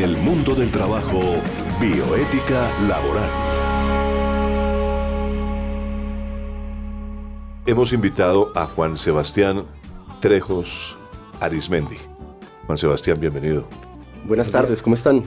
En 0.00 0.08
el 0.08 0.16
mundo 0.16 0.54
del 0.54 0.70
trabajo, 0.70 1.20
bioética 1.78 2.66
laboral. 2.88 3.28
Hemos 7.66 7.92
invitado 7.92 8.50
a 8.54 8.64
Juan 8.64 8.96
Sebastián 8.96 9.66
Trejos 10.20 10.96
Arismendi. 11.38 11.98
Juan 12.64 12.78
Sebastián, 12.78 13.20
bienvenido. 13.20 13.68
Buenas 14.24 14.50
tardes, 14.50 14.80
¿cómo 14.80 14.94
están? 14.94 15.22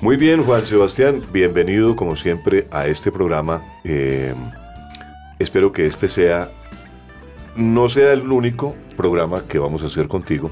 Muy 0.00 0.16
bien, 0.16 0.42
Juan 0.42 0.64
Sebastián, 0.64 1.22
bienvenido 1.30 1.94
como 1.96 2.16
siempre 2.16 2.66
a 2.70 2.86
este 2.86 3.12
programa. 3.12 3.62
Eh, 3.84 4.32
espero 5.38 5.70
que 5.70 5.84
este 5.84 6.08
sea, 6.08 6.50
no 7.56 7.90
sea 7.90 8.14
el 8.14 8.32
único 8.32 8.74
programa 8.96 9.42
que 9.46 9.58
vamos 9.58 9.82
a 9.82 9.88
hacer 9.88 10.08
contigo, 10.08 10.50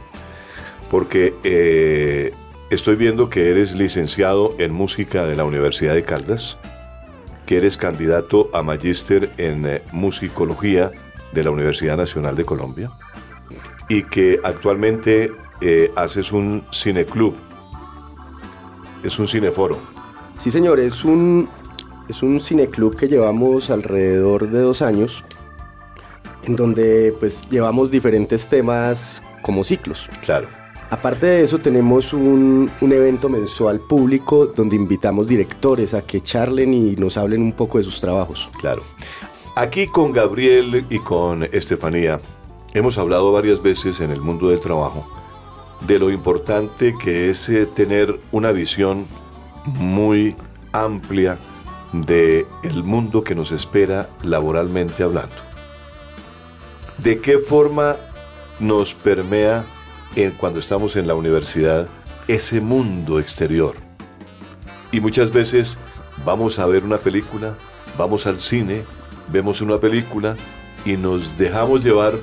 porque 0.91 1.35
eh, 1.43 2.35
estoy 2.71 2.97
viendo 2.97 3.29
que 3.31 3.51
eres 3.51 3.75
licenciado 3.75 4.55
en 4.59 4.73
música 4.73 5.27
de 5.27 5.37
la 5.37 5.45
Universidad 5.45 5.95
de 5.95 6.05
Caldas, 6.05 6.57
que 7.47 7.57
eres 7.57 7.77
candidato 7.77 8.51
a 8.53 8.63
magíster 8.63 9.31
en 9.39 9.67
eh, 9.67 9.83
musicología 9.93 10.91
de 11.33 11.45
la 11.45 11.51
Universidad 11.51 11.97
Nacional 11.97 12.37
de 12.37 12.45
Colombia 12.45 12.91
y 13.89 14.03
que 14.03 14.39
actualmente 14.45 15.33
haces 15.97 16.31
un 16.31 16.65
cineclub 16.73 17.35
es 19.03 19.19
un 19.19 19.29
cineforo. 19.29 19.79
Sí, 20.39 20.51
señor, 20.51 20.81
es 20.81 21.05
un, 21.05 21.49
es 22.09 22.23
un 22.23 22.41
cineclub 22.41 22.97
que 22.97 23.09
llevamos 23.09 23.71
alrededor 23.71 24.49
de 24.51 24.61
dos 24.61 24.83
años, 24.83 25.25
en 26.45 26.57
donde 26.57 27.15
pues 27.19 27.49
llevamos 27.51 27.91
diferentes 27.91 28.49
temas 28.49 29.23
como 29.43 29.65
ciclos. 29.65 30.09
Claro. 30.23 30.49
Aparte 30.91 31.27
de 31.27 31.45
eso, 31.45 31.59
tenemos 31.59 32.13
un, 32.13 32.71
un, 32.81 32.93
evento 32.93 33.29
mensual 33.29 33.81
público 33.81 34.47
donde 34.47 34.75
invitamos 34.77 35.27
directores 35.27 35.93
a 35.93 36.03
que 36.03 36.23
charlen 36.23 36.73
y 36.73 36.97
nos 36.97 37.19
hablen 37.19 37.43
un 37.43 37.53
poco 37.53 37.79
de 37.79 37.85
sus 37.85 38.01
trabajos. 38.01 38.49
Claro. 38.59 38.83
Aquí 39.55 39.87
con 39.87 40.13
Gabriel 40.13 40.87
y 40.89 40.99
con 40.99 41.43
Estefanía 41.43 42.21
hemos 42.73 42.97
hablado 42.97 43.33
varias 43.33 43.61
veces 43.61 44.01
en 44.01 44.11
el 44.11 44.21
mundo 44.21 44.49
del 44.49 44.61
trabajo 44.61 45.07
de 45.87 45.99
lo 45.99 46.11
importante 46.11 46.95
que 46.97 47.31
es 47.31 47.49
eh, 47.49 47.67
tener 47.67 48.19
una 48.33 48.53
visión 48.53 49.07
muy 49.65 50.35
amplia 50.73 51.39
de 51.93 52.47
el 52.63 52.85
mundo 52.85 53.23
que 53.23 53.35
nos 53.35 53.53
espera 53.53 54.09
laboralmente 54.23 55.03
hablando. 55.03 55.35
¿De 56.99 57.21
qué 57.21 57.39
forma 57.39 57.97
nos 58.59 58.95
permea 58.95 59.65
en, 60.17 60.33
cuando 60.33 60.61
estamos 60.61 60.97
en 60.97 61.07
la 61.07 61.15
universidad 61.15 61.89
ese 62.27 62.61
mundo 62.61 63.19
exterior? 63.19 63.77
Y 64.93 65.01
muchas 65.01 65.33
veces 65.33 65.79
vamos 66.25 66.59
a 66.59 66.67
ver 66.67 66.85
una 66.85 66.99
película, 66.99 67.57
vamos 67.97 68.27
al 68.27 68.41
cine, 68.41 68.85
vemos 69.31 69.61
una 69.61 69.79
película 69.79 70.37
y 70.85 70.97
nos 70.97 71.37
dejamos 71.37 71.85
llevar 71.85 72.15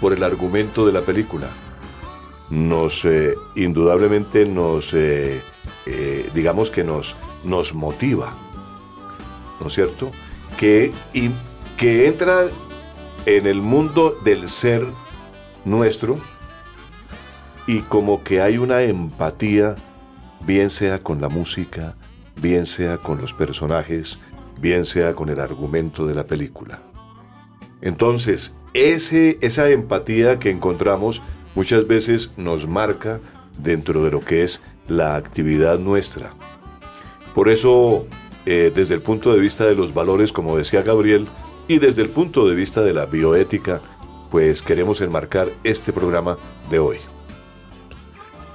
por 0.00 0.12
el 0.12 0.22
argumento 0.22 0.86
de 0.86 0.92
la 0.92 1.02
película 1.02 1.48
nos 2.52 3.06
eh, 3.06 3.34
indudablemente 3.56 4.44
nos, 4.44 4.92
eh, 4.92 5.40
eh, 5.86 6.30
digamos 6.34 6.70
que 6.70 6.84
nos, 6.84 7.16
nos 7.46 7.72
motiva, 7.72 8.34
¿no 9.58 9.68
es 9.68 9.72
cierto? 9.72 10.12
Que, 10.58 10.92
y, 11.14 11.30
que 11.78 12.06
entra 12.06 12.50
en 13.24 13.46
el 13.46 13.62
mundo 13.62 14.18
del 14.22 14.50
ser 14.50 14.86
nuestro 15.64 16.18
y 17.72 17.80
como 17.80 18.22
que 18.22 18.42
hay 18.42 18.58
una 18.58 18.82
empatía, 18.82 19.76
bien 20.44 20.68
sea 20.68 21.02
con 21.02 21.22
la 21.22 21.30
música, 21.30 21.96
bien 22.36 22.66
sea 22.66 22.98
con 22.98 23.18
los 23.18 23.32
personajes, 23.32 24.18
bien 24.60 24.84
sea 24.84 25.14
con 25.14 25.30
el 25.30 25.40
argumento 25.40 26.06
de 26.06 26.14
la 26.14 26.26
película. 26.26 26.82
Entonces, 27.80 28.58
ese, 28.74 29.38
esa 29.40 29.70
empatía 29.70 30.38
que 30.38 30.50
encontramos 30.50 31.22
muchas 31.54 31.86
veces 31.86 32.32
nos 32.36 32.68
marca 32.68 33.20
dentro 33.56 34.04
de 34.04 34.10
lo 34.10 34.20
que 34.20 34.42
es 34.42 34.60
la 34.86 35.16
actividad 35.16 35.78
nuestra. 35.78 36.34
Por 37.34 37.48
eso, 37.48 38.06
eh, 38.44 38.70
desde 38.74 38.96
el 38.96 39.00
punto 39.00 39.32
de 39.32 39.40
vista 39.40 39.64
de 39.64 39.74
los 39.74 39.94
valores, 39.94 40.30
como 40.30 40.58
decía 40.58 40.82
Gabriel, 40.82 41.24
y 41.68 41.78
desde 41.78 42.02
el 42.02 42.10
punto 42.10 42.46
de 42.46 42.54
vista 42.54 42.82
de 42.82 42.92
la 42.92 43.06
bioética, 43.06 43.80
pues 44.30 44.60
queremos 44.60 45.00
enmarcar 45.00 45.48
este 45.64 45.90
programa 45.94 46.36
de 46.68 46.78
hoy. 46.78 47.11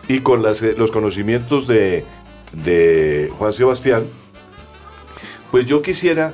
Y 0.07 0.19
con 0.19 0.43
eh, 0.45 0.75
los 0.77 0.91
conocimientos 0.91 1.67
de, 1.67 2.05
Juan 3.37 3.53
Sebastián, 3.53 4.07
pues 5.51 5.65
yo 5.65 5.81
quisiera 5.81 6.33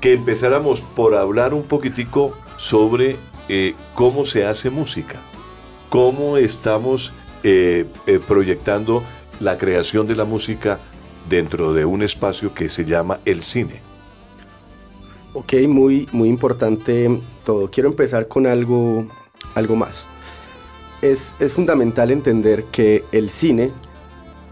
que 0.00 0.14
empezáramos 0.14 0.80
por 0.80 1.14
hablar 1.14 1.52
un 1.52 1.64
poquitico 1.64 2.36
sobre 2.56 3.16
eh, 3.48 3.74
cómo 3.94 4.24
se 4.24 4.46
hace 4.46 4.70
música, 4.70 5.20
cómo 5.90 6.38
estamos 6.38 7.12
eh, 7.42 7.86
proyectando 8.26 9.04
la 9.38 9.58
creación 9.58 10.06
de 10.06 10.16
la 10.16 10.24
música 10.24 10.80
dentro 11.28 11.72
de 11.74 11.84
un 11.84 12.02
espacio 12.02 12.54
que 12.54 12.70
se 12.70 12.84
llama 12.84 13.20
el 13.24 13.42
cine. 13.42 13.82
Ok, 15.32 15.54
muy, 15.68 16.08
muy 16.12 16.28
importante 16.28 17.20
todo. 17.44 17.70
Quiero 17.70 17.88
empezar 17.88 18.26
con 18.26 18.46
algo, 18.46 19.06
algo 19.54 19.76
más. 19.76 20.08
Es, 21.02 21.34
es 21.40 21.52
fundamental 21.52 22.10
entender 22.10 22.64
que 22.64 23.04
el 23.12 23.30
cine 23.30 23.70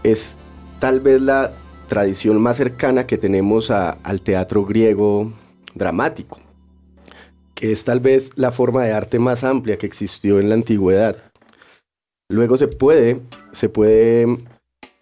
es 0.03 0.37
tal 0.79 0.99
vez 0.99 1.21
la 1.21 1.53
tradición 1.87 2.41
más 2.41 2.57
cercana 2.57 3.05
que 3.05 3.17
tenemos 3.17 3.71
al 3.71 4.21
teatro 4.21 4.65
griego 4.65 5.31
dramático 5.75 6.39
que 7.59 7.73
es 7.73 7.83
tal 7.83 7.99
vez 7.99 8.31
la 8.37 8.51
forma 8.51 8.85
de 8.85 8.93
arte 8.93 9.19
más 9.19 9.43
amplia 9.43 9.77
que 9.77 9.85
existió 9.85 10.39
en 10.39 10.47
la 10.47 10.55
antigüedad. 10.55 11.17
Luego 12.29 12.55
se 12.55 12.69
puede, 12.69 13.19
se 13.51 13.67
puede 13.67 14.37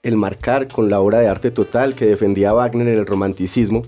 enmarcar 0.01 0.67
con 0.67 0.89
la 0.89 0.99
obra 0.99 1.19
de 1.19 1.27
arte 1.27 1.51
total 1.51 1.93
que 1.93 2.07
defendía 2.07 2.53
Wagner 2.53 2.87
en 2.87 2.95
el 2.95 3.05
romanticismo, 3.05 3.83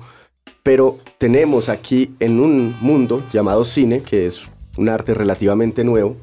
pero 0.61 0.99
tenemos 1.17 1.67
aquí 1.67 2.13
en 2.19 2.39
un 2.39 2.75
mundo 2.79 3.23
llamado 3.33 3.65
cine, 3.65 4.03
que 4.03 4.27
es 4.27 4.43
un 4.77 4.87
arte 4.87 5.15
relativamente 5.15 5.83
nuevo, 5.83 6.15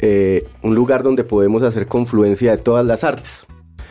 eh, 0.00 0.48
un 0.62 0.74
lugar 0.74 1.02
donde 1.02 1.24
podemos 1.24 1.62
hacer 1.62 1.86
confluencia 1.86 2.52
de 2.52 2.62
todas 2.62 2.86
las 2.86 3.04
artes. 3.04 3.46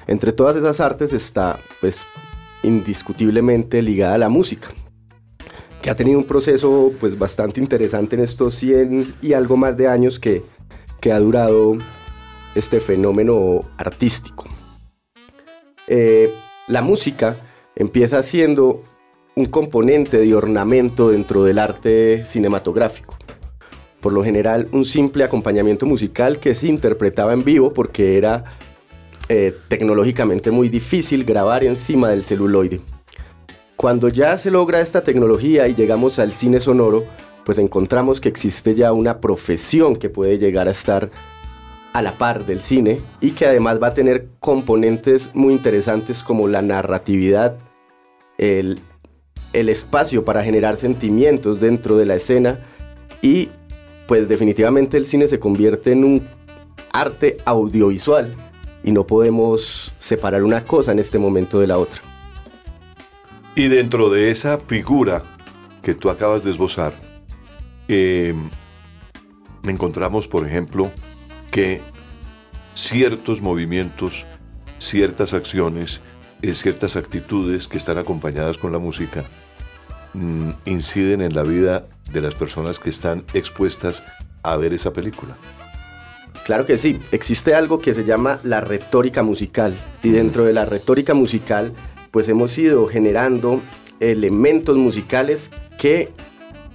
Entre 0.07 0.31
todas 0.31 0.55
esas 0.55 0.79
artes 0.79 1.13
está, 1.13 1.59
pues, 1.81 2.05
indiscutiblemente 2.63 3.81
ligada 3.81 4.15
a 4.15 4.17
la 4.17 4.29
música, 4.29 4.69
que 5.81 5.89
ha 5.89 5.95
tenido 5.95 6.17
un 6.17 6.25
proceso 6.25 6.91
pues 6.99 7.17
bastante 7.17 7.59
interesante 7.59 8.15
en 8.15 8.23
estos 8.23 8.55
100 8.55 9.13
y 9.21 9.33
algo 9.33 9.55
más 9.55 9.77
de 9.77 9.87
años 9.87 10.19
que, 10.19 10.43
que 10.99 11.11
ha 11.11 11.19
durado 11.19 11.77
este 12.55 12.79
fenómeno 12.79 13.63
artístico. 13.77 14.45
Eh, 15.87 16.33
la 16.67 16.81
música 16.81 17.37
empieza 17.75 18.21
siendo 18.23 18.83
un 19.35 19.45
componente 19.45 20.17
de 20.17 20.35
ornamento 20.35 21.09
dentro 21.09 21.43
del 21.43 21.59
arte 21.59 22.25
cinematográfico. 22.25 23.17
Por 24.01 24.13
lo 24.13 24.23
general, 24.23 24.67
un 24.71 24.85
simple 24.85 25.23
acompañamiento 25.23 25.85
musical 25.85 26.39
que 26.39 26.55
se 26.55 26.67
interpretaba 26.67 27.33
en 27.33 27.43
vivo 27.43 27.73
porque 27.73 28.17
era 28.17 28.45
eh, 29.27 29.53
tecnológicamente 29.67 30.51
muy 30.51 30.69
difícil 30.69 31.25
grabar 31.25 31.63
encima 31.63 32.09
del 32.09 32.23
celuloide. 32.23 32.81
Cuando 33.75 34.09
ya 34.09 34.37
se 34.37 34.51
logra 34.51 34.81
esta 34.81 35.03
tecnología 35.03 35.67
y 35.67 35.75
llegamos 35.75 36.19
al 36.19 36.31
cine 36.31 36.59
sonoro, 36.59 37.03
pues 37.45 37.57
encontramos 37.57 38.19
que 38.19 38.29
existe 38.29 38.75
ya 38.75 38.91
una 38.91 39.19
profesión 39.19 39.95
que 39.95 40.09
puede 40.09 40.37
llegar 40.37 40.67
a 40.67 40.71
estar 40.71 41.09
a 41.93 42.01
la 42.01 42.17
par 42.17 42.45
del 42.45 42.59
cine 42.59 43.01
y 43.21 43.31
que 43.31 43.45
además 43.45 43.81
va 43.81 43.87
a 43.87 43.93
tener 43.93 44.27
componentes 44.39 45.31
muy 45.33 45.53
interesantes 45.53 46.23
como 46.23 46.47
la 46.47 46.61
narratividad, 46.61 47.57
el, 48.37 48.79
el 49.53 49.69
espacio 49.69 50.25
para 50.25 50.43
generar 50.43 50.77
sentimientos 50.77 51.59
dentro 51.59 51.97
de 51.97 52.05
la 52.05 52.15
escena 52.15 52.59
y 53.21 53.49
pues 54.09 54.27
definitivamente 54.27 54.97
el 54.97 55.05
cine 55.05 55.27
se 55.27 55.39
convierte 55.39 55.91
en 55.91 56.03
un 56.03 56.27
arte 56.91 57.37
audiovisual 57.45 58.35
y 58.83 58.91
no 58.91 59.05
podemos 59.05 59.93
separar 59.99 60.43
una 60.43 60.65
cosa 60.65 60.91
en 60.93 60.97
este 60.97 61.19
momento 61.19 61.59
de 61.59 61.67
la 61.67 61.77
otra. 61.77 62.01
Y 63.53 63.67
dentro 63.67 64.09
de 64.09 64.31
esa 64.31 64.57
figura 64.57 65.21
que 65.83 65.93
tú 65.93 66.09
acabas 66.09 66.43
de 66.43 66.49
esbozar, 66.49 66.91
eh, 67.87 68.33
encontramos, 69.67 70.27
por 70.27 70.47
ejemplo, 70.47 70.91
que 71.51 71.79
ciertos 72.73 73.41
movimientos, 73.41 74.25
ciertas 74.79 75.33
acciones, 75.33 76.01
eh, 76.41 76.55
ciertas 76.55 76.95
actitudes 76.95 77.67
que 77.67 77.77
están 77.77 77.99
acompañadas 77.99 78.57
con 78.57 78.71
la 78.71 78.79
música, 78.79 79.25
mm, 80.13 80.51
inciden 80.65 81.21
en 81.21 81.33
la 81.33 81.43
vida 81.43 81.85
de 82.11 82.21
las 82.21 82.35
personas 82.35 82.79
que 82.79 82.89
están 82.89 83.23
expuestas 83.33 84.03
a 84.43 84.57
ver 84.57 84.73
esa 84.73 84.93
película. 84.93 85.37
Claro 86.45 86.65
que 86.65 86.77
sí, 86.77 86.99
existe 87.11 87.53
algo 87.53 87.79
que 87.79 87.93
se 87.93 88.05
llama 88.05 88.39
la 88.43 88.61
retórica 88.61 89.21
musical 89.21 89.75
y 90.01 90.09
dentro 90.09 90.45
de 90.45 90.53
la 90.53 90.65
retórica 90.65 91.13
musical 91.13 91.73
pues 92.11 92.27
hemos 92.27 92.57
ido 92.57 92.87
generando 92.87 93.61
elementos 93.99 94.75
musicales 94.77 95.51
que 95.77 96.09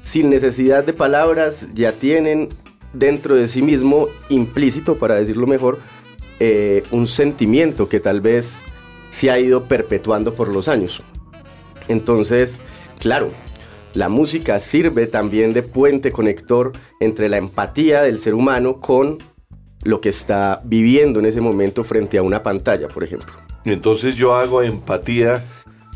sin 0.02 0.30
necesidad 0.30 0.84
de 0.84 0.92
palabras 0.92 1.66
ya 1.75 1.92
tienen 1.92 2.50
dentro 2.92 3.34
de 3.34 3.48
sí 3.48 3.62
mismo 3.62 4.08
implícito, 4.28 4.96
para 4.96 5.16
decirlo 5.16 5.46
mejor, 5.46 5.78
eh, 6.40 6.84
un 6.90 7.06
sentimiento 7.06 7.88
que 7.88 8.00
tal 8.00 8.20
vez 8.20 8.58
se 9.10 9.30
ha 9.30 9.38
ido 9.38 9.64
perpetuando 9.64 10.34
por 10.34 10.48
los 10.48 10.69
años. 10.69 11.02
Entonces, 11.88 12.58
claro, 12.99 13.31
la 13.94 14.08
música 14.08 14.58
sirve 14.58 15.06
también 15.06 15.52
de 15.52 15.62
puente 15.62 16.11
conector 16.11 16.73
entre 17.00 17.29
la 17.29 17.37
empatía 17.37 18.02
del 18.02 18.19
ser 18.19 18.35
humano 18.35 18.81
con 18.81 19.19
lo 19.85 20.00
que 20.00 20.08
está 20.08 20.62
viviendo 20.64 21.20
en 21.20 21.26
ese 21.26 21.41
momento 21.41 21.85
frente 21.85 22.19
a 22.19 22.23
una 22.23 22.43
pantalla, 22.43 22.88
por 22.88 23.05
ejemplo. 23.05 23.32
Entonces 23.64 24.17
yo 24.17 24.35
hago 24.35 24.62
empatía 24.62 25.44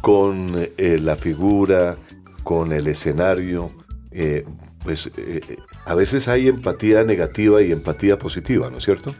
con 0.00 0.68
eh, 0.76 0.98
la 1.00 1.16
figura, 1.16 1.96
con 2.44 2.72
el 2.72 2.86
escenario. 2.86 3.70
Eh, 4.10 4.44
pues 4.84 5.10
eh, 5.16 5.56
a 5.84 5.94
veces 5.94 6.28
hay 6.28 6.48
empatía 6.48 7.02
negativa 7.02 7.62
y 7.62 7.72
empatía 7.72 8.18
positiva, 8.18 8.70
¿no 8.70 8.78
es 8.78 8.84
cierto? 8.84 9.14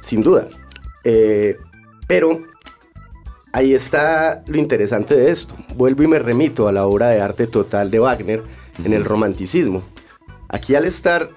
sin 0.00 0.22
duda. 0.22 0.48
pero 2.06 2.40
ahí 3.52 3.74
está 3.74 4.42
lo 4.46 4.58
interesante 4.58 5.16
de 5.16 5.30
esto. 5.30 5.54
Vuelvo 5.76 6.02
y 6.02 6.06
me 6.06 6.18
remito 6.18 6.68
a 6.68 6.72
la 6.72 6.86
obra 6.86 7.08
de 7.08 7.20
arte 7.20 7.46
total 7.46 7.90
de 7.90 7.98
Wagner 7.98 8.42
en 8.84 8.92
el 8.92 9.04
romanticismo. 9.04 9.82
Aquí 10.48 10.74
al 10.74 10.84
estar 10.84 11.30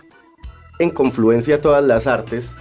en 0.79 0.89
confluencia 0.89 1.61
todas 1.61 1.83
las 1.83 2.07
artes, 2.07 2.55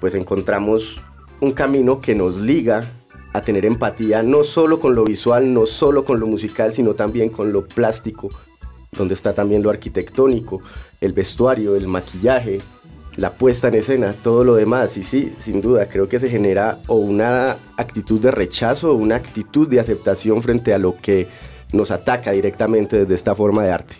pues 0.00 0.14
encontramos 0.14 1.00
un 1.40 1.52
camino 1.52 2.00
que 2.00 2.14
nos 2.14 2.36
liga 2.36 2.86
a 3.32 3.40
tener 3.40 3.64
empatía 3.64 4.22
no 4.22 4.44
solo 4.44 4.78
con 4.78 4.94
lo 4.94 5.04
visual, 5.04 5.52
no 5.52 5.66
solo 5.66 6.04
con 6.04 6.20
lo 6.20 6.26
musical, 6.26 6.72
sino 6.72 6.94
también 6.94 7.30
con 7.30 7.52
lo 7.52 7.66
plástico, 7.66 8.28
donde 8.92 9.14
está 9.14 9.32
también 9.32 9.62
lo 9.62 9.70
arquitectónico, 9.70 10.60
el 11.00 11.12
vestuario, 11.12 11.74
el 11.76 11.88
maquillaje, 11.88 12.60
la 13.16 13.32
puesta 13.32 13.68
en 13.68 13.74
escena, 13.74 14.14
todo 14.14 14.44
lo 14.44 14.54
demás. 14.54 14.96
Y 14.96 15.02
sí, 15.02 15.34
sin 15.38 15.60
duda, 15.60 15.88
creo 15.88 16.08
que 16.08 16.18
se 16.18 16.28
genera 16.28 16.78
o 16.86 16.96
una 16.96 17.56
actitud 17.76 18.20
de 18.20 18.30
rechazo 18.30 18.92
o 18.92 18.94
una 18.94 19.16
actitud 19.16 19.68
de 19.68 19.80
aceptación 19.80 20.42
frente 20.42 20.72
a 20.74 20.78
lo 20.78 20.96
que 20.96 21.28
nos 21.72 21.90
ataca 21.90 22.32
directamente 22.32 22.98
desde 22.98 23.14
esta 23.14 23.34
forma 23.34 23.62
de 23.62 23.72
arte. 23.72 23.96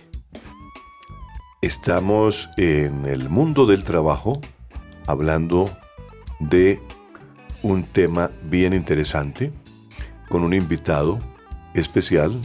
Estamos 1.60 2.50
en 2.56 3.06
el 3.06 3.28
mundo 3.28 3.66
del 3.66 3.84
trabajo 3.84 4.40
hablando 5.06 5.70
de 6.40 6.80
un 7.62 7.84
tema 7.84 8.30
bien 8.42 8.74
interesante 8.74 9.52
con 10.28 10.42
un 10.42 10.54
invitado 10.54 11.18
especial, 11.74 12.40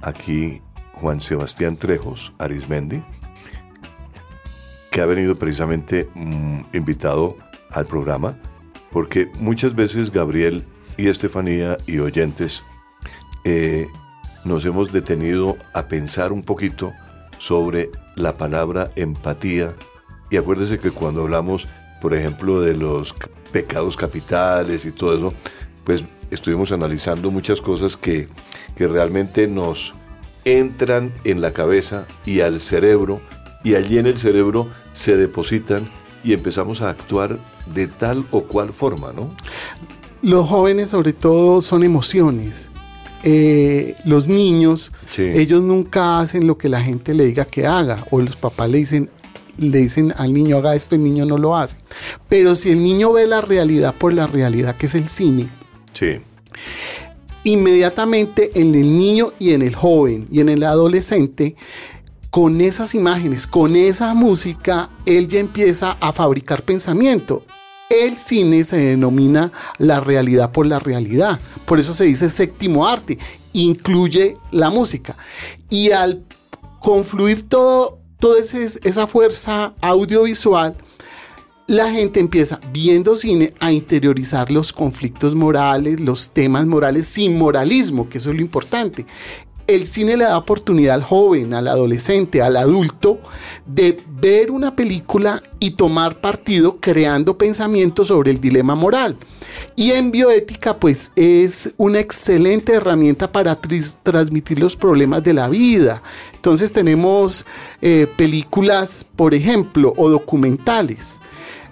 aquí 0.00 0.62
Juan 0.94 1.20
Sebastián 1.20 1.76
Trejos 1.76 2.32
Arismendi, 2.38 3.02
que 4.92 5.00
ha 5.00 5.06
venido 5.06 5.34
precisamente 5.34 6.08
mm, 6.14 6.60
invitado 6.74 7.36
al 7.70 7.86
programa, 7.86 8.38
porque 8.92 9.32
muchas 9.40 9.74
veces 9.74 10.12
Gabriel 10.12 10.64
y 10.98 11.08
Estefanía 11.08 11.78
y 11.86 11.98
oyentes 11.98 12.62
eh, 13.44 13.88
nos 14.44 14.64
hemos 14.66 14.92
detenido 14.92 15.56
a 15.72 15.88
pensar 15.88 16.30
un 16.30 16.42
poquito 16.42 16.92
sobre 17.38 17.90
la 18.16 18.36
palabra 18.36 18.90
empatía. 18.94 19.68
Y 20.30 20.36
acuérdese 20.36 20.78
que 20.78 20.90
cuando 20.90 21.22
hablamos, 21.22 21.66
por 22.02 22.12
ejemplo, 22.12 22.60
de 22.60 22.74
los 22.74 23.14
pecados 23.50 23.96
capitales 23.96 24.84
y 24.84 24.92
todo 24.92 25.16
eso, 25.16 25.34
pues 25.84 26.04
estuvimos 26.30 26.70
analizando 26.70 27.30
muchas 27.30 27.62
cosas 27.62 27.96
que, 27.96 28.28
que 28.76 28.86
realmente 28.88 29.46
nos 29.46 29.94
entran 30.44 31.14
en 31.24 31.40
la 31.40 31.52
cabeza 31.52 32.06
y 32.26 32.40
al 32.40 32.60
cerebro, 32.60 33.22
y 33.64 33.74
allí 33.74 33.98
en 33.98 34.06
el 34.06 34.18
cerebro 34.18 34.68
se 34.92 35.16
depositan 35.16 35.88
y 36.24 36.32
empezamos 36.32 36.82
a 36.82 36.90
actuar 36.90 37.38
de 37.74 37.86
tal 37.86 38.26
o 38.30 38.44
cual 38.44 38.72
forma, 38.72 39.12
¿no? 39.12 39.28
Los 40.22 40.48
jóvenes 40.48 40.90
sobre 40.90 41.12
todo 41.12 41.60
son 41.60 41.82
emociones 41.82 42.70
eh, 43.24 43.94
los 44.04 44.26
niños, 44.26 44.90
ellos 45.16 45.62
nunca 45.62 46.18
hacen 46.18 46.46
lo 46.46 46.58
que 46.58 46.68
la 46.68 46.82
gente 46.82 47.14
le 47.14 47.24
diga 47.24 47.44
que 47.44 47.66
haga, 47.66 48.04
o 48.10 48.20
los 48.20 48.34
papás 48.34 48.68
le 48.68 48.78
dicen, 48.78 49.10
le 49.58 49.78
dicen 49.78 50.12
al 50.16 50.34
niño 50.34 50.56
haga 50.56 50.74
esto, 50.74 50.96
el 50.96 51.04
niño 51.04 51.24
no 51.24 51.38
lo 51.38 51.56
hace. 51.56 51.76
Pero 52.28 52.56
si 52.56 52.70
el 52.70 52.82
niño 52.82 53.12
ve 53.12 53.28
la 53.28 53.40
realidad 53.40 53.94
por 53.94 54.12
la 54.12 54.26
realidad 54.26 54.76
que 54.76 54.86
es 54.86 54.96
el 54.96 55.08
cine, 55.08 55.50
inmediatamente 57.44 58.50
en 58.60 58.74
el 58.74 58.98
niño 58.98 59.28
y 59.38 59.52
en 59.52 59.62
el 59.62 59.76
joven 59.76 60.26
y 60.32 60.40
en 60.40 60.48
el 60.48 60.64
adolescente, 60.64 61.54
con 62.32 62.62
esas 62.62 62.94
imágenes, 62.94 63.46
con 63.46 63.76
esa 63.76 64.14
música, 64.14 64.88
él 65.04 65.28
ya 65.28 65.38
empieza 65.38 65.98
a 66.00 66.12
fabricar 66.12 66.64
pensamiento. 66.64 67.44
El 67.90 68.16
cine 68.16 68.64
se 68.64 68.78
denomina 68.78 69.52
la 69.76 70.00
realidad 70.00 70.50
por 70.50 70.64
la 70.64 70.78
realidad. 70.78 71.38
Por 71.66 71.78
eso 71.78 71.92
se 71.92 72.04
dice 72.04 72.30
séptimo 72.30 72.88
arte. 72.88 73.18
Incluye 73.52 74.38
la 74.50 74.70
música. 74.70 75.14
Y 75.68 75.90
al 75.90 76.24
confluir 76.80 77.46
todo, 77.50 77.98
toda 78.18 78.40
esa 78.40 79.06
fuerza 79.06 79.74
audiovisual, 79.82 80.74
la 81.66 81.92
gente 81.92 82.18
empieza 82.18 82.60
viendo 82.72 83.14
cine 83.14 83.52
a 83.60 83.72
interiorizar 83.72 84.50
los 84.50 84.72
conflictos 84.72 85.34
morales, 85.34 86.00
los 86.00 86.30
temas 86.30 86.64
morales 86.64 87.06
sin 87.06 87.38
moralismo, 87.38 88.08
que 88.08 88.16
eso 88.16 88.30
es 88.30 88.36
lo 88.36 88.42
importante 88.42 89.04
el 89.66 89.86
cine 89.86 90.16
le 90.16 90.24
da 90.24 90.38
oportunidad 90.38 90.94
al 90.94 91.02
joven, 91.02 91.54
al 91.54 91.68
adolescente, 91.68 92.42
al 92.42 92.56
adulto, 92.56 93.20
de 93.66 94.02
ver 94.20 94.50
una 94.50 94.76
película 94.76 95.42
y 95.58 95.72
tomar 95.72 96.20
partido 96.20 96.78
creando 96.80 97.38
pensamientos 97.38 98.08
sobre 98.08 98.30
el 98.30 98.40
dilema 98.40 98.74
moral. 98.74 99.16
Y 99.76 99.92
en 99.92 100.10
bioética, 100.10 100.78
pues 100.78 101.12
es 101.16 101.74
una 101.76 102.00
excelente 102.00 102.74
herramienta 102.74 103.30
para 103.30 103.58
transmitir 104.02 104.58
los 104.58 104.76
problemas 104.76 105.22
de 105.22 105.34
la 105.34 105.48
vida. 105.48 106.02
Entonces 106.34 106.72
tenemos 106.72 107.46
eh, 107.80 108.06
películas, 108.16 109.06
por 109.16 109.34
ejemplo, 109.34 109.94
o 109.96 110.10
documentales. 110.10 111.20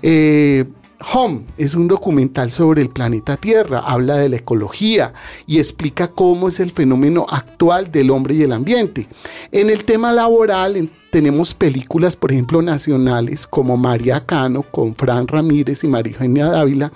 Eh, 0.03 0.65
Home 1.13 1.45
es 1.57 1.75
un 1.75 1.89
documental 1.89 2.51
sobre 2.51 2.83
el 2.83 2.91
planeta 2.91 3.37
Tierra, 3.37 3.81
habla 3.81 4.17
de 4.17 4.29
la 4.29 4.37
ecología 4.37 5.15
y 5.47 5.59
explica 5.59 6.09
cómo 6.09 6.49
es 6.49 6.61
el 6.61 6.73
fenómeno 6.73 7.27
actual 7.29 7.91
del 7.91 8.11
hombre 8.11 8.35
y 8.35 8.43
el 8.43 8.53
ambiente. 8.53 9.09
En 9.51 9.71
el 9.71 9.85
tema 9.85 10.13
laboral 10.13 10.91
tenemos 11.11 11.55
películas, 11.55 12.17
por 12.17 12.31
ejemplo, 12.31 12.63
nacionales 12.63 13.47
como 13.47 13.77
María 13.77 14.25
Cano 14.27 14.63
con 14.63 14.95
Fran 14.95 15.27
Ramírez 15.27 15.83
y 15.85 15.89
María 15.89 16.13
Eugenia 16.13 16.47
Dávila, 16.47 16.93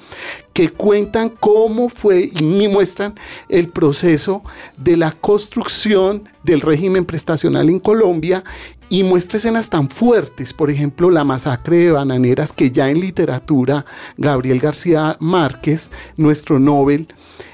que 0.52 0.68
cuentan 0.68 1.30
cómo 1.30 1.88
fue 1.88 2.30
y 2.32 2.68
muestran 2.68 3.14
el 3.48 3.68
proceso 3.68 4.42
de 4.78 4.96
la 4.96 5.10
construcción 5.10 6.28
del 6.44 6.60
régimen 6.60 7.04
prestacional 7.04 7.68
en 7.68 7.80
Colombia 7.80 8.44
y 8.88 9.02
muestra 9.02 9.38
escenas 9.38 9.70
tan 9.70 9.88
fuertes, 9.88 10.52
por 10.52 10.70
ejemplo, 10.70 11.10
la 11.10 11.24
masacre 11.24 11.78
de 11.78 11.92
bananeras 11.92 12.52
que 12.52 12.70
ya 12.70 12.90
en 12.90 13.00
literatura 13.00 13.84
Gabriel 14.16 14.60
García 14.60 15.16
Márquez, 15.20 15.90
nuestro 16.16 16.58
Nobel, 16.58 17.08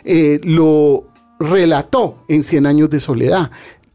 eh, 0.05 0.41
lo 0.43 1.07
relató 1.39 2.25
en 2.29 2.43
Cien 2.43 2.67
años 2.67 2.91
de 2.91 3.01
soledad. 3.01 3.51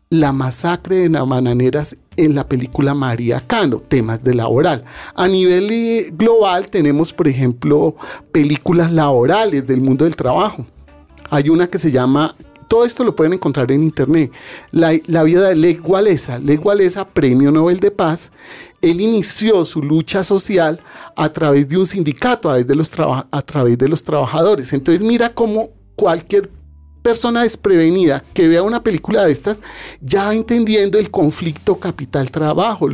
La 0.10 0.32
masacre 0.32 1.10
de 1.10 1.10
bananeras 1.10 1.98
en 2.16 2.36
la 2.36 2.48
película 2.48 2.94
María 2.94 3.42
Cano, 3.42 3.80
temas 3.80 4.24
de 4.24 4.34
laboral. 4.34 4.86
A 5.16 5.28
nivel 5.28 5.70
eh, 5.72 6.08
global 6.14 6.70
tenemos, 6.70 7.12
por 7.12 7.28
ejemplo, 7.28 7.96
películas 8.32 8.92
laborales 8.92 9.68
del 9.68 9.82
mundo 9.82 10.06
del 10.06 10.16
trabajo. 10.16 10.66
Hay 11.30 11.50
una 11.50 11.68
que 11.68 11.80
se 11.80 11.92
llama 11.92 12.36
todo 12.68 12.86
esto 12.86 13.04
lo 13.04 13.16
pueden 13.16 13.34
encontrar 13.34 13.72
en 13.72 13.84
internet. 13.84 14.32
La, 14.72 15.24
vida 15.24 15.50
de 15.50 15.56
Lech 15.56 15.88
Walesa. 15.88 16.40
Lech 16.40 16.64
Walesa, 16.64 17.08
premio 17.08 17.52
Nobel 17.52 17.80
de 17.80 17.92
Paz, 17.92 18.32
él 18.82 19.02
inició 19.02 19.66
su 19.66 19.82
lucha 19.82 20.24
social 20.24 20.80
a 21.16 21.32
través 21.32 21.68
de 21.68 21.78
un 21.78 21.86
sindicato, 21.86 22.50
a 22.50 22.54
través 22.54 22.68
de 22.68 22.76
los, 22.76 22.92
a 23.32 23.42
través 23.42 23.78
de 23.78 23.88
los 23.88 24.04
trabajadores. 24.04 24.74
Entonces 24.74 25.02
mira 25.02 25.34
cómo 25.34 25.70
cualquier 25.96 26.50
persona 27.02 27.44
desprevenida 27.44 28.24
que 28.34 28.48
vea 28.48 28.64
una 28.64 28.82
película 28.82 29.24
de 29.26 29.32
estas 29.32 29.62
ya 30.02 30.34
entendiendo 30.34 30.98
el 30.98 31.12
conflicto 31.12 31.80
capital-trabajo, 31.80 32.90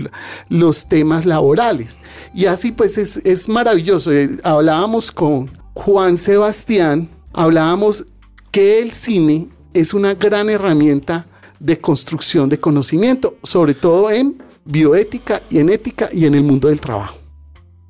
los 0.49 0.89
temas 0.89 1.25
laborales. 1.25 1.99
Y 2.33 2.45
así 2.45 2.73
pues 2.73 2.97
es, 2.97 3.17
es 3.17 3.47
maravilloso. 3.47 4.11
Eh, 4.11 4.37
hablábamos 4.43 5.13
con 5.13 5.49
Juan 5.73 6.17
Sebastián, 6.17 7.07
hablábamos 7.31 8.05
que 8.51 8.81
el 8.81 8.91
cine 8.91 9.47
es 9.73 9.93
una 9.93 10.13
gran 10.15 10.49
herramienta 10.49 11.25
de 11.59 11.79
construcción 11.79 12.49
de 12.49 12.59
conocimiento, 12.59 13.35
sobre 13.43 13.73
todo 13.73 14.09
en 14.11 14.41
bioética 14.65 15.41
y 15.49 15.59
en 15.59 15.69
ética 15.69 16.09
y 16.11 16.25
en 16.25 16.35
el 16.35 16.43
mundo 16.43 16.67
del 16.67 16.79
trabajo. 16.79 17.17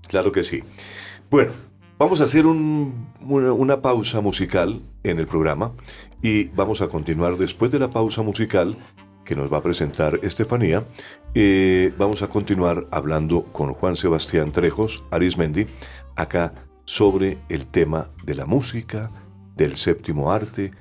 Claro 0.07 0.31
que 0.31 0.43
sí. 0.43 0.61
Bueno, 1.29 1.51
vamos 1.97 2.19
a 2.21 2.25
hacer 2.25 2.45
un- 2.45 3.07
una, 3.21 3.53
una 3.53 3.81
pausa 3.81 4.19
musical 4.21 4.79
en 5.03 5.19
el 5.19 5.27
programa 5.27 5.71
y 6.21 6.45
vamos 6.49 6.81
a 6.81 6.87
continuar 6.87 7.37
después 7.37 7.71
de 7.71 7.79
la 7.79 7.89
pausa 7.89 8.21
musical 8.21 8.75
que 9.25 9.35
nos 9.35 9.51
va 9.51 9.57
a 9.57 9.63
presentar 9.63 10.19
Estefanía. 10.23 10.83
eh, 11.33 11.93
vamos 11.97 12.21
a 12.23 12.27
continuar 12.27 12.87
hablando 12.91 13.43
con 13.53 13.71
Juan 13.73 13.95
Sebastián 13.95 14.51
Trejos 14.51 15.01
Arismendi 15.11 15.67
acá 16.17 16.53
sobre 16.83 17.37
el 17.47 17.67
tema 17.67 18.09
de 18.25 18.35
la 18.35 18.45
música, 18.45 19.09
del 19.55 19.77
séptimo 19.77 20.33
arte, 20.33 20.71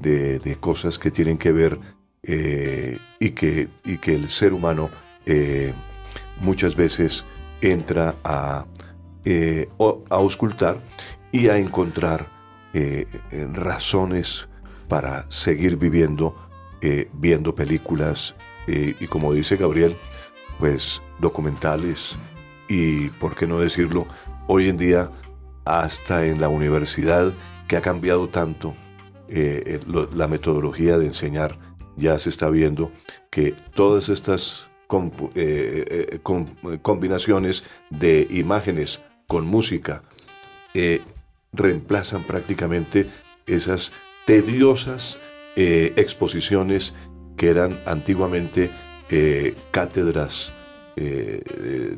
de, 0.00 0.56
cosas 0.60 0.98
que 0.98 1.10
tienen 1.10 1.38
que 1.38 1.52
ver 1.52 1.78
eh, 2.22 2.98
y, 3.18 3.30
que, 3.30 3.68
y 3.84 3.98
que 3.98 4.14
el 4.14 4.28
ser 4.28 4.52
humano 4.52 4.90
eh, 5.26 5.72
muchas 6.40 6.76
veces 6.76 7.24
entra 7.60 8.16
a, 8.24 8.66
eh, 9.24 9.68
a 9.78 10.14
auscultar 10.14 10.78
y 11.32 11.48
a 11.48 11.56
encontrar 11.56 12.36
razones 13.54 14.46
para 14.88 15.26
seguir 15.30 15.76
viviendo, 15.76 16.36
viendo 17.14 17.52
películas 17.52 18.36
y 18.68 19.06
como 19.08 19.32
dice 19.32 19.56
Gabriel, 19.56 19.96
pues 20.60 21.02
documentales 21.18 22.16
y, 22.68 23.08
por 23.08 23.34
qué 23.34 23.48
no 23.48 23.58
decirlo, 23.58 24.06
hoy 24.46 24.68
en 24.68 24.76
día 24.76 25.10
hasta 25.64 26.24
en 26.24 26.40
la 26.40 26.48
universidad 26.48 27.32
que 27.66 27.76
ha 27.76 27.82
cambiado 27.82 28.28
tanto 28.28 28.74
eh, 29.28 29.62
eh, 29.66 29.80
la 30.14 30.26
metodología 30.28 30.96
de 30.98 31.06
enseñar, 31.06 31.58
ya 31.96 32.18
se 32.18 32.28
está 32.30 32.48
viendo 32.50 32.90
que 33.30 33.54
todas 33.74 34.08
estas 34.08 34.64
eh, 35.34 36.18
com- 36.22 36.46
combinaciones 36.82 37.64
de 37.90 38.26
imágenes 38.30 39.00
con 39.26 39.46
música 39.46 40.02
reemplazan 41.52 42.22
prácticamente 42.22 43.08
esas 43.46 43.92
tediosas 44.26 45.18
exposiciones 45.56 46.94
que 47.36 47.48
eran 47.48 47.80
antiguamente 47.84 48.70
cátedras 49.72 50.52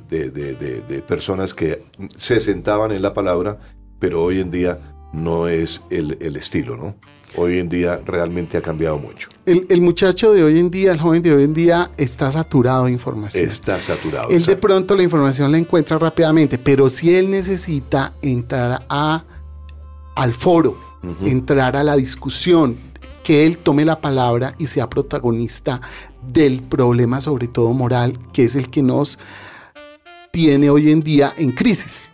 de 0.08 1.04
personas 1.06 1.52
que 1.54 1.84
se 2.16 2.40
sentaban 2.40 2.90
en 2.92 3.02
la 3.02 3.12
palabra, 3.12 3.58
pero 3.98 4.22
hoy 4.24 4.40
en 4.40 4.50
día 4.50 4.78
no 5.12 5.48
es 5.48 5.82
el, 5.90 6.18
el 6.20 6.36
estilo, 6.36 6.76
¿no? 6.76 6.96
Hoy 7.36 7.58
en 7.58 7.68
día 7.68 8.00
realmente 8.04 8.56
ha 8.56 8.62
cambiado 8.62 8.98
mucho. 8.98 9.28
El, 9.46 9.64
el 9.68 9.80
muchacho 9.80 10.32
de 10.32 10.42
hoy 10.42 10.58
en 10.58 10.70
día, 10.70 10.90
el 10.90 10.98
joven 10.98 11.22
de 11.22 11.32
hoy 11.32 11.44
en 11.44 11.54
día, 11.54 11.90
está 11.96 12.30
saturado 12.30 12.86
de 12.86 12.92
información. 12.92 13.48
Está 13.48 13.80
saturado. 13.80 14.30
Él 14.30 14.44
de 14.44 14.56
pronto 14.56 14.96
la 14.96 15.04
información 15.04 15.52
la 15.52 15.58
encuentra 15.58 15.96
rápidamente, 15.98 16.58
pero 16.58 16.90
si 16.90 17.14
él 17.14 17.30
necesita 17.30 18.14
entrar 18.20 18.84
a, 18.88 19.24
al 20.16 20.34
foro, 20.34 20.76
entrar 21.22 21.76
a 21.76 21.84
la 21.84 21.96
discusión, 21.96 22.76
que 23.22 23.46
él 23.46 23.58
tome 23.58 23.84
la 23.84 24.00
palabra 24.00 24.54
y 24.58 24.66
sea 24.66 24.88
protagonista 24.88 25.80
del 26.20 26.62
problema, 26.62 27.20
sobre 27.20 27.48
todo 27.48 27.72
moral, 27.72 28.18
que 28.32 28.44
es 28.44 28.56
el 28.56 28.70
que 28.70 28.82
nos 28.82 29.18
tiene 30.32 30.70
hoy 30.70 30.90
en 30.90 31.00
día 31.00 31.32
en 31.36 31.52
crisis. 31.52 32.08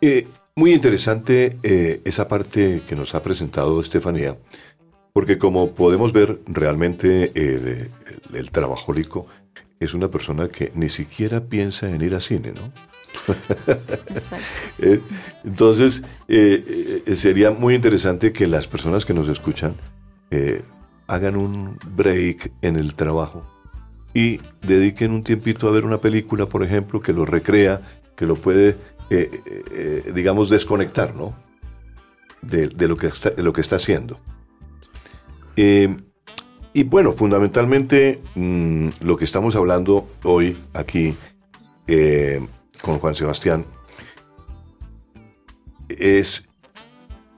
Eh, 0.00 0.26
muy 0.56 0.72
interesante 0.72 1.58
eh, 1.62 2.00
esa 2.04 2.28
parte 2.28 2.82
que 2.88 2.96
nos 2.96 3.14
ha 3.14 3.22
presentado 3.22 3.80
Estefanía, 3.80 4.38
porque 5.12 5.38
como 5.38 5.74
podemos 5.74 6.12
ver, 6.12 6.40
realmente 6.46 7.32
eh, 7.34 7.90
el, 8.30 8.36
el 8.36 8.50
trabajólico 8.50 9.26
es 9.80 9.94
una 9.94 10.10
persona 10.10 10.48
que 10.48 10.72
ni 10.74 10.88
siquiera 10.88 11.44
piensa 11.44 11.88
en 11.88 12.00
ir 12.00 12.14
a 12.14 12.20
cine, 12.20 12.52
¿no? 12.52 12.72
Exacto. 14.08 14.46
Eh, 14.78 15.00
entonces, 15.42 16.02
eh, 16.28 17.02
eh, 17.06 17.14
sería 17.14 17.50
muy 17.50 17.74
interesante 17.74 18.30
que 18.30 18.46
las 18.46 18.66
personas 18.66 19.06
que 19.06 19.14
nos 19.14 19.26
escuchan 19.26 19.74
eh, 20.30 20.62
hagan 21.06 21.36
un 21.36 21.78
break 21.96 22.52
en 22.60 22.76
el 22.76 22.94
trabajo 22.94 23.42
y 24.12 24.40
dediquen 24.60 25.12
un 25.12 25.24
tiempito 25.24 25.66
a 25.66 25.70
ver 25.70 25.86
una 25.86 26.02
película, 26.02 26.44
por 26.44 26.62
ejemplo, 26.62 27.00
que 27.00 27.14
lo 27.14 27.24
recrea, 27.24 27.80
que 28.16 28.26
lo 28.26 28.36
puede, 28.36 28.76
eh, 29.10 29.30
eh, 29.70 30.12
digamos, 30.14 30.50
desconectar, 30.50 31.14
¿no? 31.14 31.34
De, 32.42 32.68
lo, 32.88 32.96
que 32.96 33.08
está, 33.08 33.30
de 33.30 33.42
lo 33.42 33.52
que 33.52 33.60
está 33.60 33.76
haciendo. 33.76 34.20
Eh, 35.56 35.96
y 36.72 36.82
bueno, 36.84 37.12
fundamentalmente 37.12 38.22
mm, 38.34 38.88
lo 39.00 39.16
que 39.16 39.24
estamos 39.24 39.56
hablando 39.56 40.08
hoy 40.22 40.56
aquí 40.74 41.16
con 42.82 42.98
Juan 42.98 43.14
Sebastián 43.14 43.64
es 45.88 46.48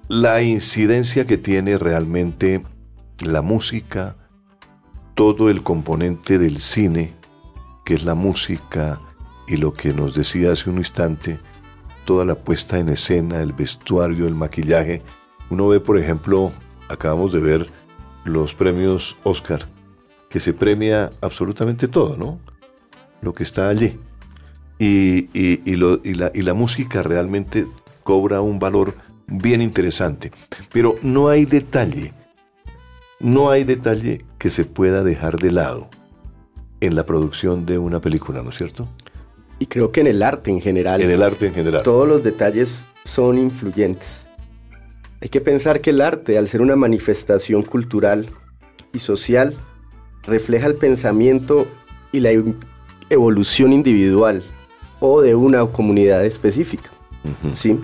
la 0.08 0.42
incidencia 0.42 1.26
que 1.26 1.36
tiene 1.36 1.76
realmente 1.76 2.62
la 3.20 3.42
música, 3.42 4.16
todo 5.14 5.50
el 5.50 5.62
componente 5.62 6.38
del 6.38 6.60
cine, 6.60 7.14
que 7.84 7.94
es 7.94 8.04
la 8.04 8.14
música 8.14 9.00
y 9.46 9.56
lo 9.56 9.74
que 9.74 9.92
nos 9.92 10.14
decía 10.14 10.52
hace 10.52 10.70
un 10.70 10.78
instante, 10.78 11.38
toda 12.08 12.24
la 12.24 12.36
puesta 12.36 12.78
en 12.78 12.88
escena, 12.88 13.42
el 13.42 13.52
vestuario, 13.52 14.26
el 14.26 14.34
maquillaje. 14.34 15.02
Uno 15.50 15.68
ve, 15.68 15.78
por 15.78 15.98
ejemplo, 15.98 16.50
acabamos 16.88 17.34
de 17.34 17.38
ver 17.38 17.70
los 18.24 18.54
premios 18.54 19.18
Oscar, 19.24 19.68
que 20.30 20.40
se 20.40 20.54
premia 20.54 21.10
absolutamente 21.20 21.86
todo, 21.86 22.16
¿no? 22.16 22.40
Lo 23.20 23.34
que 23.34 23.42
está 23.42 23.68
allí. 23.68 24.00
Y, 24.78 25.28
la 25.76 26.54
música 26.54 27.02
realmente 27.02 27.66
cobra 28.04 28.40
un 28.40 28.58
valor 28.58 28.94
bien 29.26 29.60
interesante. 29.60 30.32
Pero 30.72 30.96
no 31.02 31.28
hay 31.28 31.44
detalle, 31.44 32.14
no 33.20 33.50
hay 33.50 33.64
detalle 33.64 34.24
que 34.38 34.48
se 34.48 34.64
pueda 34.64 35.04
dejar 35.04 35.36
de 35.36 35.52
lado 35.52 35.90
en 36.80 36.94
la 36.94 37.04
producción 37.04 37.66
de 37.66 37.76
una 37.76 38.00
película, 38.00 38.40
¿no 38.42 38.48
es 38.48 38.56
cierto? 38.56 38.88
Y 39.58 39.66
creo 39.66 39.90
que 39.92 40.00
en 40.00 40.06
el 40.06 40.22
arte 40.22 40.50
en 40.50 40.60
general, 40.60 41.00
En 41.00 41.10
el 41.10 41.22
arte 41.22 41.46
en 41.46 41.54
general. 41.54 41.82
todos 41.82 42.06
los 42.08 42.22
detalles 42.22 42.86
son 43.04 43.38
influyentes. 43.38 44.26
Hay 45.20 45.28
que 45.30 45.40
pensar 45.40 45.80
que 45.80 45.90
el 45.90 46.00
arte, 46.00 46.38
al 46.38 46.46
ser 46.46 46.60
una 46.60 46.76
manifestación 46.76 47.62
cultural 47.62 48.28
y 48.92 49.00
social, 49.00 49.54
refleja 50.24 50.66
el 50.66 50.74
pensamiento 50.74 51.66
y 52.12 52.20
la 52.20 52.30
ev- 52.32 52.54
evolución 53.10 53.72
individual 53.72 54.44
o 55.00 55.20
de 55.20 55.34
una 55.34 55.66
comunidad 55.66 56.24
específica. 56.24 56.90
¿sí? 57.56 57.80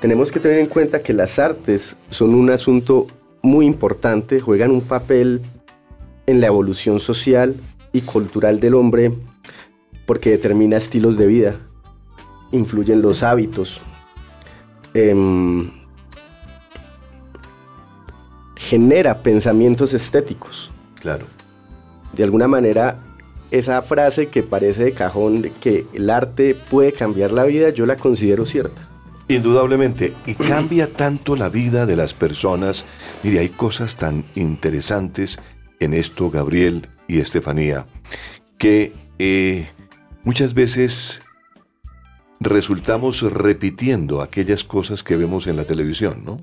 Tenemos 0.00 0.30
que 0.30 0.40
tener 0.40 0.58
en 0.58 0.66
cuenta 0.66 1.02
que 1.02 1.12
las 1.14 1.38
artes 1.38 1.96
son 2.10 2.34
un 2.34 2.50
asunto 2.50 3.06
muy 3.42 3.64
importante, 3.64 4.40
juegan 4.40 4.70
un 4.70 4.82
papel 4.82 5.40
en 6.26 6.40
la 6.40 6.48
evolución 6.48 7.00
social 7.00 7.54
y 7.92 8.02
cultural 8.02 8.60
del 8.60 8.74
hombre 8.74 9.12
porque 10.10 10.30
determina 10.30 10.76
estilos 10.76 11.16
de 11.16 11.28
vida, 11.28 11.56
influyen 12.50 13.00
los 13.00 13.22
hábitos, 13.22 13.80
em, 14.92 15.70
genera 18.56 19.22
pensamientos 19.22 19.92
estéticos. 19.92 20.72
Claro. 21.00 21.26
De 22.12 22.24
alguna 22.24 22.48
manera, 22.48 22.98
esa 23.52 23.82
frase 23.82 24.26
que 24.26 24.42
parece 24.42 24.82
de 24.82 24.92
cajón 24.94 25.42
de 25.42 25.52
que 25.52 25.86
el 25.92 26.10
arte 26.10 26.56
puede 26.56 26.90
cambiar 26.92 27.30
la 27.30 27.44
vida, 27.44 27.70
yo 27.70 27.86
la 27.86 27.96
considero 27.96 28.44
cierta. 28.44 28.88
Indudablemente, 29.28 30.12
y 30.26 30.34
cambia 30.34 30.92
tanto 30.92 31.36
la 31.36 31.48
vida 31.48 31.86
de 31.86 31.94
las 31.94 32.14
personas. 32.14 32.84
Mire, 33.22 33.38
hay 33.38 33.50
cosas 33.50 33.94
tan 33.94 34.24
interesantes 34.34 35.38
en 35.78 35.94
esto, 35.94 36.32
Gabriel 36.32 36.88
y 37.06 37.20
Estefanía, 37.20 37.86
que 38.58 38.92
eh, 39.20 39.68
muchas 40.24 40.54
veces 40.54 41.22
resultamos 42.40 43.22
repitiendo 43.22 44.22
aquellas 44.22 44.64
cosas 44.64 45.02
que 45.02 45.16
vemos 45.16 45.46
en 45.46 45.56
la 45.56 45.64
televisión, 45.64 46.22
¿no? 46.24 46.40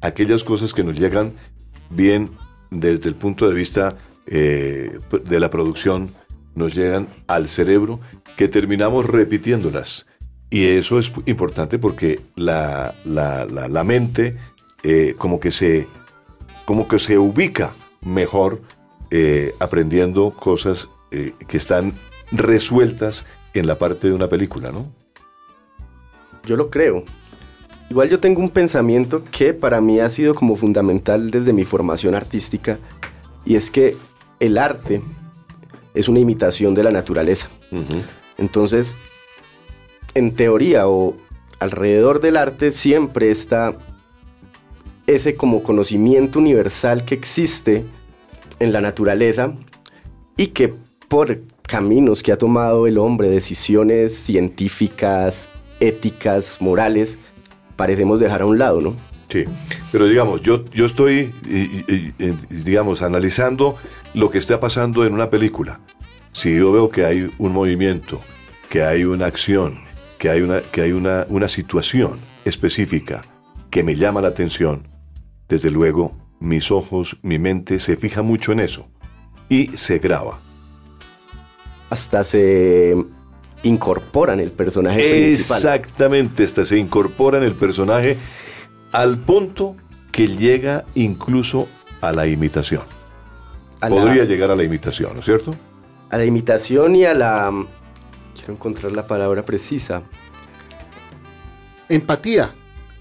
Aquellas 0.00 0.44
cosas 0.44 0.72
que 0.74 0.82
nos 0.84 0.98
llegan 0.98 1.32
bien 1.90 2.30
desde 2.70 3.08
el 3.08 3.14
punto 3.14 3.48
de 3.48 3.54
vista 3.54 3.96
eh, 4.26 4.98
de 5.24 5.40
la 5.40 5.50
producción, 5.50 6.10
nos 6.54 6.74
llegan 6.74 7.08
al 7.26 7.48
cerebro 7.48 8.00
que 8.36 8.48
terminamos 8.48 9.06
repitiéndolas. 9.06 10.06
Y 10.50 10.66
eso 10.66 10.98
es 10.98 11.10
importante 11.26 11.78
porque 11.78 12.20
la, 12.36 12.94
la- 13.04 13.44
la- 13.44 13.84
mente 13.84 14.36
eh, 14.84 15.14
como, 15.18 15.40
que 15.40 15.50
se, 15.50 15.88
como 16.64 16.86
que 16.86 16.98
se 16.98 17.18
ubica 17.18 17.72
mejor 18.02 18.62
eh, 19.10 19.52
aprendiendo 19.58 20.30
cosas 20.30 20.88
que 21.10 21.56
están 21.56 21.94
resueltas 22.34 23.24
en 23.54 23.66
la 23.66 23.78
parte 23.78 24.08
de 24.08 24.12
una 24.12 24.28
película, 24.28 24.70
¿no? 24.70 24.92
Yo 26.44 26.56
lo 26.56 26.70
creo. 26.70 27.04
Igual 27.90 28.08
yo 28.08 28.20
tengo 28.20 28.40
un 28.40 28.50
pensamiento 28.50 29.22
que 29.30 29.54
para 29.54 29.80
mí 29.80 30.00
ha 30.00 30.10
sido 30.10 30.34
como 30.34 30.56
fundamental 30.56 31.30
desde 31.30 31.52
mi 31.52 31.64
formación 31.64 32.14
artística 32.14 32.78
y 33.44 33.56
es 33.56 33.70
que 33.70 33.96
el 34.40 34.58
arte 34.58 35.02
es 35.94 36.08
una 36.08 36.18
imitación 36.18 36.74
de 36.74 36.82
la 36.82 36.90
naturaleza. 36.90 37.48
Entonces, 38.36 38.96
en 40.14 40.34
teoría 40.34 40.88
o 40.88 41.14
alrededor 41.60 42.20
del 42.20 42.36
arte 42.36 42.72
siempre 42.72 43.30
está 43.30 43.74
ese 45.06 45.36
como 45.36 45.62
conocimiento 45.62 46.38
universal 46.38 47.04
que 47.04 47.14
existe 47.14 47.84
en 48.58 48.72
la 48.72 48.80
naturaleza 48.80 49.54
y 50.36 50.48
que 50.48 50.74
por 51.08 51.38
caminos 51.66 52.22
que 52.22 52.32
ha 52.32 52.38
tomado 52.38 52.86
el 52.86 52.98
hombre, 52.98 53.28
decisiones 53.28 54.14
científicas, 54.14 55.48
éticas, 55.80 56.60
morales, 56.60 57.18
parecemos 57.76 58.20
dejar 58.20 58.42
a 58.42 58.46
un 58.46 58.58
lado, 58.58 58.80
¿no? 58.80 58.96
Sí, 59.28 59.44
pero 59.90 60.06
digamos, 60.06 60.42
yo, 60.42 60.64
yo 60.70 60.86
estoy, 60.86 61.32
digamos, 62.50 63.02
analizando 63.02 63.76
lo 64.12 64.30
que 64.30 64.38
está 64.38 64.60
pasando 64.60 65.04
en 65.04 65.12
una 65.12 65.30
película. 65.30 65.80
Si 66.32 66.54
yo 66.54 66.72
veo 66.72 66.88
que 66.88 67.04
hay 67.04 67.30
un 67.38 67.52
movimiento, 67.52 68.20
que 68.68 68.84
hay 68.84 69.04
una 69.04 69.26
acción, 69.26 69.80
que 70.18 70.30
hay 70.30 70.42
una, 70.42 70.60
que 70.60 70.82
hay 70.82 70.92
una, 70.92 71.26
una 71.28 71.48
situación 71.48 72.20
específica 72.44 73.24
que 73.70 73.82
me 73.82 73.96
llama 73.96 74.20
la 74.20 74.28
atención, 74.28 74.86
desde 75.48 75.70
luego 75.70 76.12
mis 76.38 76.70
ojos, 76.70 77.16
mi 77.22 77.38
mente 77.38 77.78
se 77.78 77.96
fija 77.96 78.22
mucho 78.22 78.52
en 78.52 78.60
eso 78.60 78.88
y 79.48 79.70
se 79.76 79.98
graba. 79.98 80.38
Hasta 81.94 82.24
se 82.24 82.96
incorporan 83.62 84.40
el 84.40 84.50
personaje 84.50 84.98
principal. 84.98 85.56
Exactamente, 85.58 86.42
hasta 86.42 86.64
se 86.64 86.76
incorporan 86.76 87.44
el 87.44 87.54
personaje 87.54 88.16
al 88.90 89.18
punto 89.18 89.76
que 90.10 90.26
llega 90.26 90.86
incluso 90.96 91.68
a 92.00 92.10
la 92.10 92.26
imitación. 92.26 92.82
Podría 93.78 94.24
llegar 94.24 94.50
a 94.50 94.56
la 94.56 94.64
imitación, 94.64 95.12
¿no 95.14 95.20
es 95.20 95.24
cierto? 95.24 95.54
A 96.10 96.18
la 96.18 96.24
imitación 96.24 96.96
y 96.96 97.04
a 97.04 97.14
la... 97.14 97.52
Quiero 98.34 98.54
encontrar 98.54 98.90
la 98.90 99.06
palabra 99.06 99.44
precisa. 99.44 100.02
Empatía. 101.88 102.52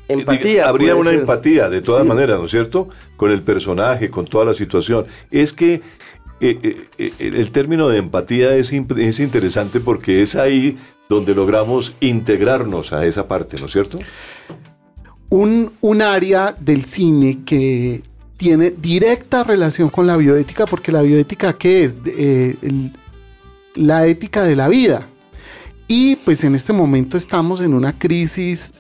Empatía. 0.07 0.69
Habría 0.69 0.95
una 0.95 1.09
empatía, 1.09 1.67
de 1.67 1.81
todas 1.81 2.05
maneras, 2.05 2.37
¿no 2.37 2.45
es 2.45 2.51
cierto? 2.51 2.89
Con 3.17 3.31
el 3.31 3.41
personaje, 3.41 4.11
con 4.11 4.25
toda 4.25 4.45
la 4.45 4.53
situación. 4.53 5.07
Es 5.31 5.51
que 5.51 5.81
eh, 6.45 6.59
eh, 6.97 7.13
eh, 7.19 7.31
el 7.35 7.51
término 7.53 7.87
de 7.87 7.99
empatía 7.99 8.53
es, 8.55 8.73
es 8.73 9.19
interesante 9.21 9.79
porque 9.79 10.21
es 10.21 10.35
ahí 10.35 10.77
donde 11.07 11.33
logramos 11.33 11.93
integrarnos 12.01 12.91
a 12.91 13.05
esa 13.05 13.29
parte, 13.29 13.57
¿no 13.61 13.67
es 13.67 13.71
cierto? 13.71 13.97
Un 15.29 16.01
área 16.01 16.53
del 16.59 16.83
cine 16.83 17.43
que 17.45 18.03
tiene 18.35 18.71
directa 18.71 19.45
relación 19.45 19.87
con 19.87 20.05
la 20.05 20.17
bioética, 20.17 20.65
porque 20.65 20.91
la 20.91 21.01
bioética, 21.01 21.53
¿qué 21.53 21.85
es? 21.85 21.97
la 23.75 24.05
ética 24.05 24.43
de 24.43 24.55
la 24.57 24.67
vida. 24.67 25.07
Y 25.87 26.17
pues 26.17 26.43
en 26.43 26.55
este 26.55 26.73
momento 26.73 27.15
estamos 27.15 27.61
en 27.61 27.73
una 27.73 27.97
crisis 27.97 28.73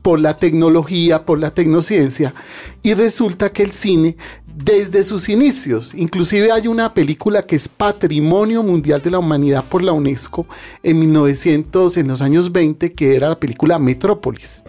por 0.00 0.20
la 0.20 0.36
tecnología, 0.36 1.24
por 1.24 1.40
la 1.40 1.50
tecnociencia, 1.50 2.34
y 2.82 2.94
resulta 2.94 3.52
que 3.52 3.64
el 3.64 3.72
cine 3.72 4.16
desde 4.56 5.02
sus 5.02 5.28
inicios, 5.28 5.94
inclusive 5.94 6.52
hay 6.52 6.68
una 6.68 6.94
película 6.94 7.42
que 7.42 7.56
es 7.56 7.68
Patrimonio 7.68 8.62
Mundial 8.62 9.02
de 9.02 9.10
la 9.10 9.18
Humanidad 9.18 9.64
por 9.68 9.82
la 9.82 9.92
UNESCO 9.92 10.46
en 10.82 11.00
1900, 11.00 11.96
en 11.96 12.08
los 12.08 12.22
años 12.22 12.52
20, 12.52 12.92
que 12.92 13.16
era 13.16 13.30
la 13.30 13.40
película 13.40 13.80
Metrópolis. 13.80 14.62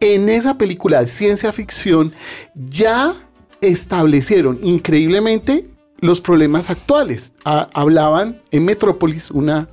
En 0.00 0.30
esa 0.30 0.56
película 0.56 1.02
de 1.02 1.08
ciencia 1.08 1.52
ficción 1.52 2.12
ya 2.54 3.14
establecieron 3.60 4.58
increíblemente 4.62 5.68
los 6.00 6.20
problemas 6.22 6.70
actuales. 6.70 7.34
hablaban 7.44 8.40
en 8.50 8.64
Metrópolis, 8.64 9.30
una, 9.30 9.68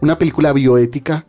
una 0.00 0.16
película 0.16 0.52
bioética, 0.52 1.26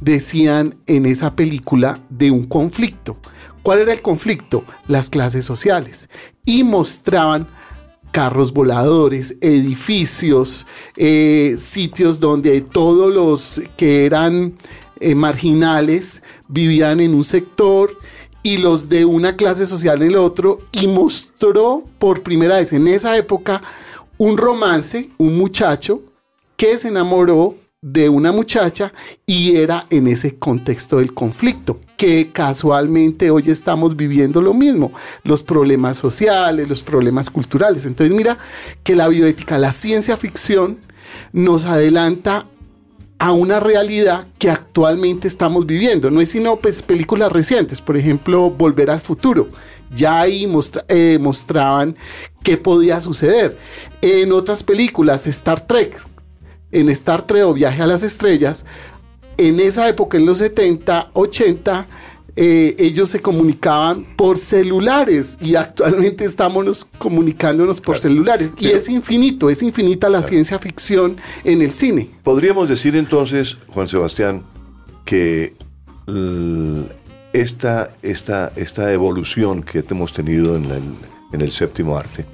decían 0.00 0.76
en 0.86 1.06
esa 1.06 1.34
película 1.34 2.00
de 2.08 2.30
un 2.30 2.44
conflicto. 2.44 3.18
¿Cuál 3.62 3.78
era 3.78 3.92
el 3.92 4.02
conflicto? 4.02 4.64
Las 4.88 5.08
clases 5.08 5.44
sociales. 5.44 6.08
Y 6.44 6.64
mostraban 6.64 7.46
carros 8.12 8.52
voladores, 8.52 9.36
edificios, 9.40 10.66
eh, 10.96 11.56
sitios 11.58 12.20
donde 12.20 12.60
todos 12.60 13.12
los 13.12 13.60
que 13.76 14.04
eran 14.06 14.56
eh, 15.00 15.14
marginales 15.14 16.22
vivían 16.46 17.00
en 17.00 17.14
un 17.14 17.24
sector 17.24 17.98
y 18.42 18.58
los 18.58 18.88
de 18.88 19.04
una 19.04 19.36
clase 19.36 19.66
social 19.66 20.02
en 20.02 20.08
el 20.08 20.16
otro 20.16 20.60
y 20.72 20.86
mostró 20.86 21.84
por 21.98 22.22
primera 22.22 22.56
vez 22.56 22.72
en 22.72 22.86
esa 22.86 23.16
época 23.16 23.62
un 24.18 24.36
romance, 24.36 25.10
un 25.18 25.38
muchacho 25.38 26.02
que 26.56 26.78
se 26.78 26.88
enamoró 26.88 27.56
de 27.80 28.08
una 28.08 28.30
muchacha 28.30 28.92
y 29.26 29.56
era 29.56 29.86
en 29.90 30.06
ese 30.06 30.38
contexto 30.38 30.98
del 30.98 31.14
conflicto, 31.14 31.80
que 32.02 32.32
casualmente 32.32 33.30
hoy 33.30 33.44
estamos 33.46 33.94
viviendo 33.94 34.42
lo 34.42 34.54
mismo, 34.54 34.90
los 35.22 35.44
problemas 35.44 35.96
sociales, 35.98 36.68
los 36.68 36.82
problemas 36.82 37.30
culturales. 37.30 37.86
Entonces 37.86 38.12
mira 38.12 38.38
que 38.82 38.96
la 38.96 39.06
bioética, 39.06 39.56
la 39.56 39.70
ciencia 39.70 40.16
ficción, 40.16 40.80
nos 41.32 41.64
adelanta 41.64 42.48
a 43.20 43.30
una 43.30 43.60
realidad 43.60 44.26
que 44.40 44.50
actualmente 44.50 45.28
estamos 45.28 45.64
viviendo. 45.64 46.10
No 46.10 46.20
es 46.20 46.30
sino 46.30 46.56
pues, 46.56 46.82
películas 46.82 47.30
recientes, 47.30 47.80
por 47.80 47.96
ejemplo, 47.96 48.50
Volver 48.50 48.90
al 48.90 49.00
Futuro. 49.00 49.50
Ya 49.94 50.22
ahí 50.22 50.52
eh, 50.88 51.18
mostraban 51.20 51.94
qué 52.42 52.56
podía 52.56 53.00
suceder. 53.00 53.56
En 54.00 54.32
otras 54.32 54.64
películas, 54.64 55.28
Star 55.28 55.68
Trek, 55.68 55.96
en 56.72 56.88
Star 56.88 57.24
Trek 57.28 57.44
o 57.44 57.54
Viaje 57.54 57.80
a 57.80 57.86
las 57.86 58.02
Estrellas, 58.02 58.64
en 59.36 59.60
esa 59.60 59.88
época, 59.88 60.18
en 60.18 60.26
los 60.26 60.38
70, 60.38 61.10
80, 61.12 61.88
eh, 62.34 62.74
ellos 62.78 63.10
se 63.10 63.20
comunicaban 63.20 64.06
por 64.16 64.38
celulares 64.38 65.36
y 65.40 65.54
actualmente 65.54 66.24
estamos 66.24 66.86
comunicándonos 66.98 67.80
por 67.80 67.98
celulares. 67.98 68.54
Y 68.58 68.68
es 68.68 68.88
infinito, 68.88 69.50
es 69.50 69.62
infinita 69.62 70.08
la 70.08 70.22
ciencia 70.22 70.58
ficción 70.58 71.16
en 71.44 71.60
el 71.60 71.72
cine. 71.72 72.08
Podríamos 72.22 72.68
decir 72.68 72.96
entonces, 72.96 73.58
Juan 73.68 73.86
Sebastián, 73.86 74.44
que 75.04 75.54
esta, 77.32 77.90
esta, 78.02 78.52
esta 78.56 78.92
evolución 78.92 79.62
que 79.62 79.84
hemos 79.88 80.12
tenido 80.12 80.56
en, 80.56 80.66
en 81.32 81.40
el 81.40 81.52
séptimo 81.52 81.98
arte, 81.98 82.24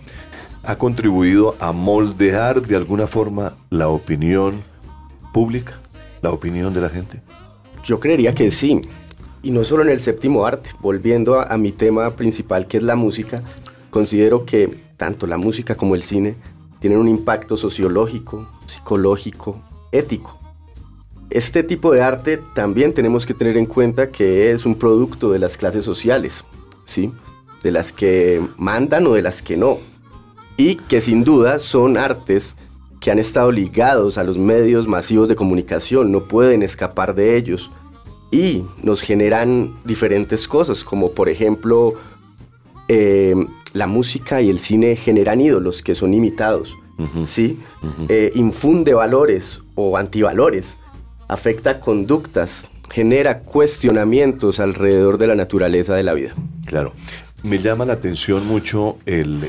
ha 0.63 0.77
contribuido 0.77 1.57
a 1.61 1.73
moldear 1.73 2.63
de 2.63 2.77
alguna 2.77 3.07
forma 3.07 3.55
la 3.71 3.89
opinión 3.89 4.63
pública, 5.33 5.79
la 6.23 6.31
opinión 6.31 6.73
de 6.75 6.81
la 6.81 6.89
gente? 6.89 7.21
Yo 7.85 8.01
creería 8.01 8.33
que 8.33 8.51
sí. 8.51 8.81
Y 9.43 9.51
no 9.51 9.65
solo 9.65 9.83
en 9.83 9.91
el 9.91 10.01
séptimo 10.01 10.47
arte. 10.47 10.71
Volviendo 10.81 11.41
a, 11.41 11.57
mi 11.57 11.73
tema 11.73 12.17
principal, 12.17 12.67
que 12.67 12.79
es 12.79 12.83
la 12.83 12.97
música, 12.97 13.43
considero 13.91 14.45
que 14.45 14.79
tanto 14.97 15.27
la 15.27 15.37
música 15.37 15.77
como 15.77 15.95
el 15.95 16.03
cine 16.03 16.37
tienen 16.81 16.99
un 16.99 17.09
impacto 17.09 17.57
sociológico, 17.57 18.49
psicológico, 18.67 19.61
ético. 19.93 20.39
Este 21.31 21.63
tipo 21.63 21.93
de 21.93 22.03
arte 22.03 22.41
también 22.55 22.95
tenemos 22.95 23.27
que 23.27 23.35
tener 23.35 23.57
en 23.57 23.67
cuenta 23.67 24.09
que 24.09 24.51
es 24.51 24.65
un 24.65 24.75
producto 24.75 25.31
de 25.31 25.39
las 25.39 25.57
clases 25.57 25.85
sociales, 25.85 26.45
¿sí? 26.85 27.13
De 27.63 27.71
las 27.71 27.93
que 27.93 28.41
mandan 28.57 29.07
o 29.07 29.15
de 29.15 29.23
las 29.23 29.43
que 29.43 29.57
no 29.57 29.79
y 30.57 30.77
que 30.77 31.01
sin 31.01 31.25
duda 31.25 31.59
son 31.59 31.97
artes 31.97 32.57
que 33.01 33.11
han 33.11 33.19
estado 33.19 33.53
ligados 33.53 34.19
a 34.19 34.25
los 34.25 34.39
medios 34.39 34.89
masivos 34.89 35.29
de 35.29 35.35
comunicación, 35.35 36.11
no 36.11 36.25
pueden 36.25 36.63
escapar 36.63 37.15
de 37.15 37.37
ellos 37.37 37.71
y 38.31 38.65
nos 38.83 39.01
generan 39.01 39.75
diferentes 39.85 40.49
cosas, 40.49 40.85
como 40.85 41.13
por 41.13 41.29
ejemplo 41.29 41.95
eh, 42.89 43.35
la 43.73 43.87
música 43.87 44.43
y 44.43 44.51
el 44.51 44.59
cine 44.59 44.97
generan 44.97 45.41
ídolos 45.41 45.83
que 45.83 45.95
son 45.95 46.15
imitados, 46.15 46.75
¿sí? 47.27 47.61
Eh, 48.09 48.33
infunde 48.35 48.95
valores 48.95 49.61
o 49.75 49.97
antivalores, 49.97 50.77
afecta 51.29 51.81
conductas, 51.81 52.67
genera 52.91 53.41
cuestionamientos 53.41 54.59
alrededor 54.59 55.19
de 55.19 55.27
la 55.27 55.35
naturaleza 55.35 55.95
de 55.95 56.03
la 56.03 56.15
vida. 56.15 56.35
Claro. 56.67 56.93
Me 57.44 57.59
llama 57.61 57.85
la 57.85 57.92
atención 57.92 58.46
mucho 58.46 58.98
el, 59.07 59.48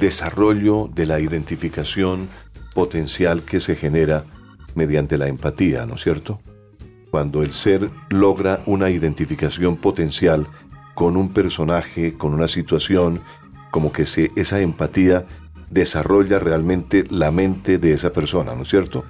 desarrollo 0.00 0.90
de 0.92 1.06
la 1.06 1.20
identificación 1.20 2.28
potencial 2.74 3.42
que 3.42 3.60
se 3.60 3.76
genera 3.76 4.24
mediante 4.74 5.16
la 5.16 5.28
empatía, 5.28 5.86
¿no 5.86 5.94
es 5.94 6.02
cierto? 6.02 6.40
Cuando 7.10 7.42
el 7.42 7.52
ser 7.52 7.90
logra 8.08 8.62
una 8.66 8.90
identificación 8.90 9.76
potencial 9.76 10.48
con 10.94 11.16
un 11.16 11.32
personaje, 11.32 12.14
con 12.14 12.34
una 12.34 12.48
situación, 12.48 13.20
como 13.70 13.92
que 13.92 14.04
se, 14.04 14.28
esa 14.34 14.60
empatía 14.60 15.26
desarrolla 15.70 16.38
realmente 16.40 17.04
la 17.10 17.30
mente 17.30 17.78
de 17.78 17.92
esa 17.92 18.12
persona, 18.12 18.54
¿no 18.56 18.62
es 18.62 18.68
cierto? 18.68 19.04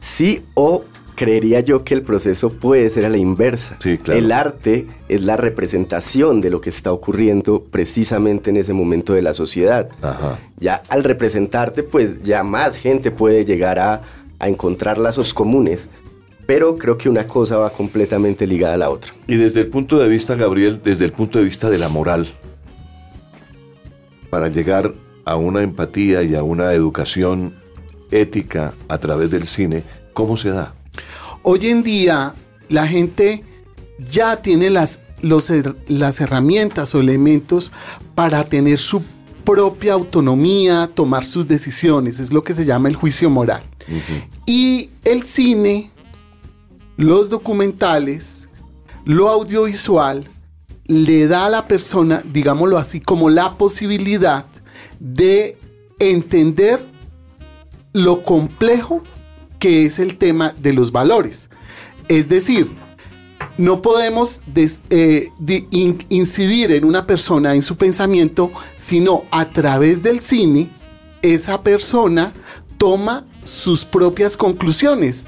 Sí, 0.00 0.44
o 0.54 0.84
creería 1.20 1.60
yo 1.60 1.84
que 1.84 1.92
el 1.92 2.00
proceso 2.00 2.48
puede 2.48 2.88
ser 2.88 3.04
a 3.04 3.10
la 3.10 3.18
inversa. 3.18 3.78
El 4.06 4.32
arte 4.32 4.86
es 5.06 5.20
la 5.20 5.36
representación 5.36 6.40
de 6.40 6.48
lo 6.48 6.62
que 6.62 6.70
está 6.70 6.94
ocurriendo 6.94 7.62
precisamente 7.70 8.48
en 8.48 8.56
ese 8.56 8.72
momento 8.72 9.12
de 9.12 9.20
la 9.20 9.34
sociedad. 9.34 9.90
Ya 10.58 10.82
al 10.88 11.04
representarte, 11.04 11.82
pues 11.82 12.22
ya 12.22 12.42
más 12.42 12.74
gente 12.74 13.10
puede 13.10 13.44
llegar 13.44 13.78
a, 13.78 14.00
encontrar 14.40 14.96
lazos 14.96 15.34
comunes. 15.34 15.90
pero 16.46 16.78
creo 16.78 16.96
que 16.96 17.10
una 17.10 17.26
cosa 17.26 17.58
va 17.58 17.70
completamente 17.70 18.46
ligada 18.46 18.72
a 18.72 18.78
la 18.78 18.88
otra. 18.88 19.12
Y 19.26 19.36
desde 19.36 19.60
el 19.60 19.66
punto 19.66 19.98
de 19.98 20.08
vista, 20.08 20.36
Gabriel, 20.36 20.80
desde 20.82 21.04
el 21.04 21.12
punto 21.12 21.38
de 21.38 21.44
vista 21.44 21.68
de 21.68 21.76
la 21.76 21.90
moral, 21.90 22.28
para 24.30 24.48
llegar 24.48 24.94
a 25.26 25.36
una 25.36 25.62
empatía 25.62 26.22
y 26.22 26.34
a 26.34 26.42
una 26.42 26.72
educación 26.72 27.56
ética 28.10 28.72
a 28.88 28.96
través 28.96 29.28
del 29.30 29.44
cine, 29.44 29.84
¿cómo 30.14 30.38
se 30.38 30.48
da? 30.48 30.79
Hoy 31.42 31.68
en 31.68 31.82
día 31.82 32.34
la 32.68 32.86
gente 32.86 33.44
ya 33.98 34.40
tiene 34.42 34.70
las, 34.70 35.00
los 35.20 35.52
las 35.88 36.20
herramientas 36.20 36.94
o 36.94 37.00
elementos 37.00 37.72
para 38.14 38.44
tener 38.44 38.78
su 38.78 39.02
propia 39.44 39.94
autonomía, 39.94 40.90
tomar 40.94 41.26
sus 41.26 41.48
decisiones, 41.48 42.20
es 42.20 42.32
lo 42.32 42.42
que 42.42 42.54
se 42.54 42.64
llama 42.64 42.88
el 42.88 42.94
juicio 42.94 43.30
moral. 43.30 43.62
Y 44.46 44.90
el 45.04 45.24
cine, 45.24 45.90
los 46.96 47.30
documentales, 47.30 48.48
lo 49.04 49.28
audiovisual, 49.28 50.28
le 50.84 51.26
da 51.26 51.46
a 51.46 51.50
la 51.50 51.68
persona, 51.68 52.22
digámoslo 52.24 52.78
así, 52.78 53.00
como 53.00 53.30
la 53.30 53.54
posibilidad 53.54 54.46
de 54.98 55.56
entender 55.98 56.84
lo 57.92 58.22
complejo 58.22 59.02
que 59.60 59.84
es 59.84 60.00
el 60.00 60.16
tema 60.16 60.52
de 60.58 60.72
los 60.72 60.90
valores. 60.90 61.48
Es 62.08 62.28
decir, 62.28 62.76
no 63.56 63.82
podemos 63.82 64.40
eh, 64.90 65.28
di- 65.38 65.68
in- 65.70 65.98
incidir 66.08 66.72
en 66.72 66.84
una 66.84 67.06
persona, 67.06 67.54
en 67.54 67.62
su 67.62 67.76
pensamiento, 67.76 68.50
sino 68.74 69.24
a 69.30 69.50
través 69.50 70.02
del 70.02 70.20
cine, 70.20 70.70
esa 71.22 71.62
persona 71.62 72.32
toma 72.78 73.24
sus 73.42 73.84
propias 73.84 74.36
conclusiones. 74.36 75.26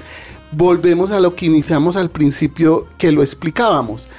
Volvemos 0.51 1.11
a 1.11 1.19
lo 1.19 1.35
que 1.35 1.45
iniciamos 1.45 1.95
al 1.95 2.09
principio 2.09 2.87
que 2.97 3.11
lo 3.11 3.21
explicábamos. 3.21 4.09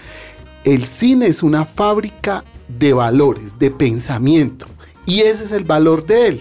El 0.64 0.87
cine 0.87 1.27
es 1.27 1.42
una 1.42 1.64
fábrica 1.64 2.44
de 2.68 2.92
valores, 2.92 3.59
de 3.59 3.70
pensamiento, 3.70 4.66
y 5.07 5.20
ese 5.20 5.44
es 5.44 5.53
el 5.53 5.64
valor 5.64 6.07
de 6.07 6.29
él. 6.29 6.40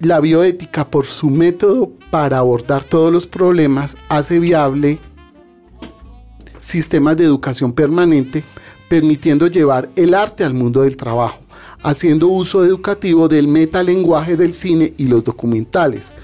La 0.00 0.20
bioética, 0.20 0.90
por 0.90 1.06
su 1.06 1.30
método 1.30 1.92
para 2.10 2.38
abordar 2.38 2.84
todos 2.84 3.12
los 3.12 3.26
problemas, 3.26 3.96
hace 4.08 4.38
viable 4.38 4.98
sistemas 6.58 7.16
de 7.16 7.24
educación 7.24 7.72
permanente, 7.72 8.44
permitiendo 8.88 9.46
llevar 9.46 9.88
el 9.96 10.14
arte 10.14 10.44
al 10.44 10.54
mundo 10.54 10.82
del 10.82 10.96
trabajo, 10.96 11.38
haciendo 11.82 12.28
uso 12.28 12.64
educativo 12.64 13.28
del 13.28 13.48
metalenguaje 13.48 14.36
del 14.36 14.54
cine 14.54 14.94
y 14.96 15.06
los 15.06 15.22
documentales, 15.22 16.14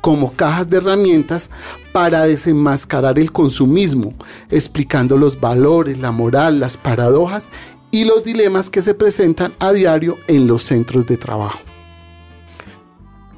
como 0.00 0.32
cajas 0.32 0.68
de 0.70 0.78
herramientas 0.78 1.50
para 1.92 2.22
desenmascarar 2.22 3.18
el 3.18 3.32
consumismo, 3.32 4.14
explicando 4.50 5.16
los 5.16 5.38
valores, 5.38 5.98
la 5.98 6.12
moral, 6.12 6.60
las 6.60 6.76
paradojas 6.76 7.50
y 7.90 8.04
los 8.04 8.22
dilemas 8.22 8.70
que 8.70 8.82
se 8.82 8.94
presentan 8.94 9.52
a 9.58 9.72
diario 9.72 10.16
en 10.28 10.46
los 10.46 10.62
centros 10.62 11.06
de 11.06 11.16
trabajo. 11.16 11.67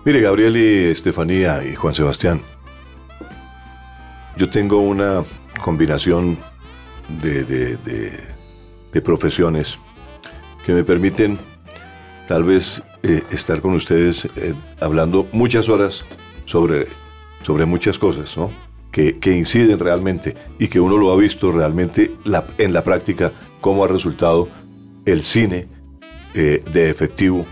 Mire, 0.05 0.21
Gabriel 0.21 0.57
y 0.57 0.91
Estefanía 0.91 1.63
y 1.65 1.75
Juan 1.75 1.95
Sebastián, 1.95 2.41
yo 4.37 4.49
tengo 4.49 4.81
una 4.81 5.23
combinación 5.63 6.39
de, 7.23 7.45
de- 7.45 8.31
profesiones 9.03 9.79
que 10.65 10.73
me 10.73 10.83
permiten 10.85 11.39
tal 12.27 12.45
vez 12.45 12.83
eh, 13.03 13.23
estar 13.31 13.61
con 13.61 13.75
ustedes 13.75 14.25
eh, 14.37 14.55
hablando 14.81 15.27
muchas 15.33 15.69
horas 15.69 16.05
sobre, 16.45 16.87
sobre 17.43 17.67
muchas 17.67 17.99
cosas, 17.99 18.37
¿no? 18.37 18.51
Que, 18.91 19.19
que 19.19 19.33
inciden 19.37 19.79
realmente 19.79 20.35
y 20.59 20.67
que 20.69 20.81
uno 20.81 20.97
lo 20.97 21.13
ha 21.13 21.17
visto 21.17 21.53
realmente 21.53 22.11
en 22.59 22.73
la 22.73 22.83
práctica 22.85 23.33
cómo 23.61 23.85
ha 23.85 23.89
resultado 23.89 24.49
el 25.07 25.23
cine 25.23 25.69
eh, 26.35 26.63
de 26.73 26.91
efectivo 26.91 27.45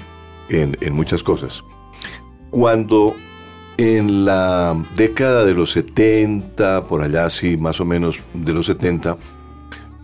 en, 0.49 0.77
en 0.81 0.93
muchas 0.95 1.23
cosas. 1.23 1.63
Cuando 2.51 3.15
en 3.77 4.25
la 4.25 4.77
década 4.97 5.45
de 5.45 5.55
los 5.55 5.73
70, 5.73 6.87
por 6.87 7.03
allá 7.03 7.31
sí, 7.31 7.57
más 7.57 7.81
o 7.81 7.85
menos 7.85 8.17
de 8.35 8.53
los 8.53 8.67
70, 8.67 9.17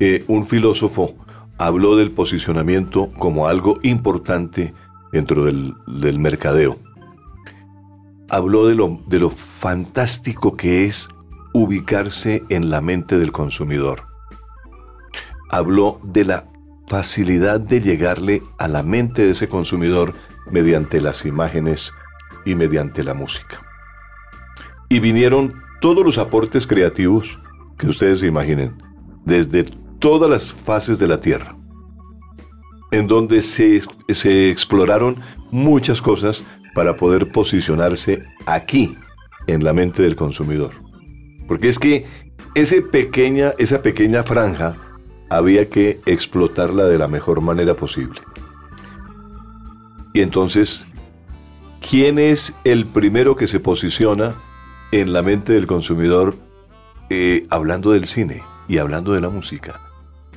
eh, 0.01 0.25
un 0.29 0.45
filósofo 0.45 1.15
habló 1.59 1.97
del 1.97 2.11
posicionamiento 2.13 3.11
como 3.19 3.49
algo 3.49 3.79
importante 3.83 4.75
dentro 5.13 5.45
del, 5.45 5.75
mercadeo. 6.19 6.79
Habló 8.29 8.67
de 8.67 9.19
lo 9.19 9.31
fantástico 9.31 10.57
que 10.57 10.85
es 10.85 11.09
ubicarse 11.53 12.43
en 12.51 12.69
la 12.69 12.81
mente 12.81 13.19
del 13.19 13.33
consumidor. 13.33 14.05
Habló 15.51 16.01
de 16.03 16.25
la 16.25 16.47
facilidad 16.89 17.61
de 17.61 17.81
llegarle 17.81 18.43
a 18.59 18.69
la 18.69 18.83
mente 18.83 19.23
de 19.23 19.31
ese 19.31 19.49
consumidor 19.49 20.15
mediante 20.51 21.01
las 21.01 21.25
imágenes 21.25 21.93
y 22.45 22.55
mediante 22.55 23.03
la 23.05 23.15
música. 23.15 23.61
Y 24.89 25.01
vinieron 25.01 25.55
todos 25.81 26.05
los 26.05 26.19
aportes 26.19 26.67
creativos 26.67 27.39
que 27.79 27.89
ustedes 27.89 28.21
se 28.21 28.27
imaginen, 28.27 28.83
desde 29.25 29.65
todas 29.99 30.31
las 30.31 30.53
fases 30.53 30.99
de 30.99 31.09
la 31.09 31.21
Tierra, 31.21 31.57
en 32.93 33.07
donde 33.07 33.43
se, 33.43 33.81
se 34.09 34.51
exploraron 34.51 35.17
muchas 35.51 36.01
cosas 36.01 36.45
para 36.75 36.97
poder 36.97 37.33
posicionarse 37.33 38.25
aquí, 38.47 38.97
en 39.47 39.65
la 39.65 39.73
mente 39.73 40.03
del 40.03 40.17
consumidor. 40.17 40.73
Porque 41.47 41.69
es 41.69 41.79
que 41.79 42.07
ese 42.55 42.83
pequeña, 42.83 43.53
esa 43.59 43.83
pequeña 43.83 44.23
franja 44.23 44.77
había 45.31 45.69
que 45.69 46.01
explotarla 46.07 46.85
de 46.85 46.99
la 46.99 47.09
mejor 47.09 47.41
manera 47.41 47.75
posible. 47.75 48.21
Y 50.13 50.21
entonces, 50.21 50.87
¿quién 51.89 52.19
es 52.19 52.55
el 52.65 52.87
primero 52.87 53.37
que 53.37 53.47
se 53.47 53.61
posiciona 53.61 54.35
en 54.93 55.13
la 55.13 55.23
mente 55.23 55.53
del 55.53 55.67
consumidor 55.67 56.37
eh, 57.11 57.47
hablando 57.51 57.93
del 57.93 58.07
cine 58.07 58.43
y 58.69 58.79
hablando 58.79 59.13
de 59.13 59.21
la 59.21 59.29
música? 59.29 59.81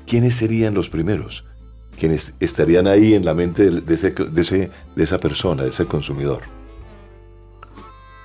¿Quiénes 0.06 0.36
serían 0.36 0.74
los 0.74 0.90
primeros? 0.90 1.46
Quienes 1.98 2.34
estarían 2.40 2.88
ahí 2.88 3.14
en 3.14 3.26
la 3.26 3.34
mente 3.34 3.70
de 3.70 4.72
esa 4.98 5.18
persona, 5.20 5.64
de 5.64 5.70
ese 5.70 5.86
consumidor. 5.86 6.42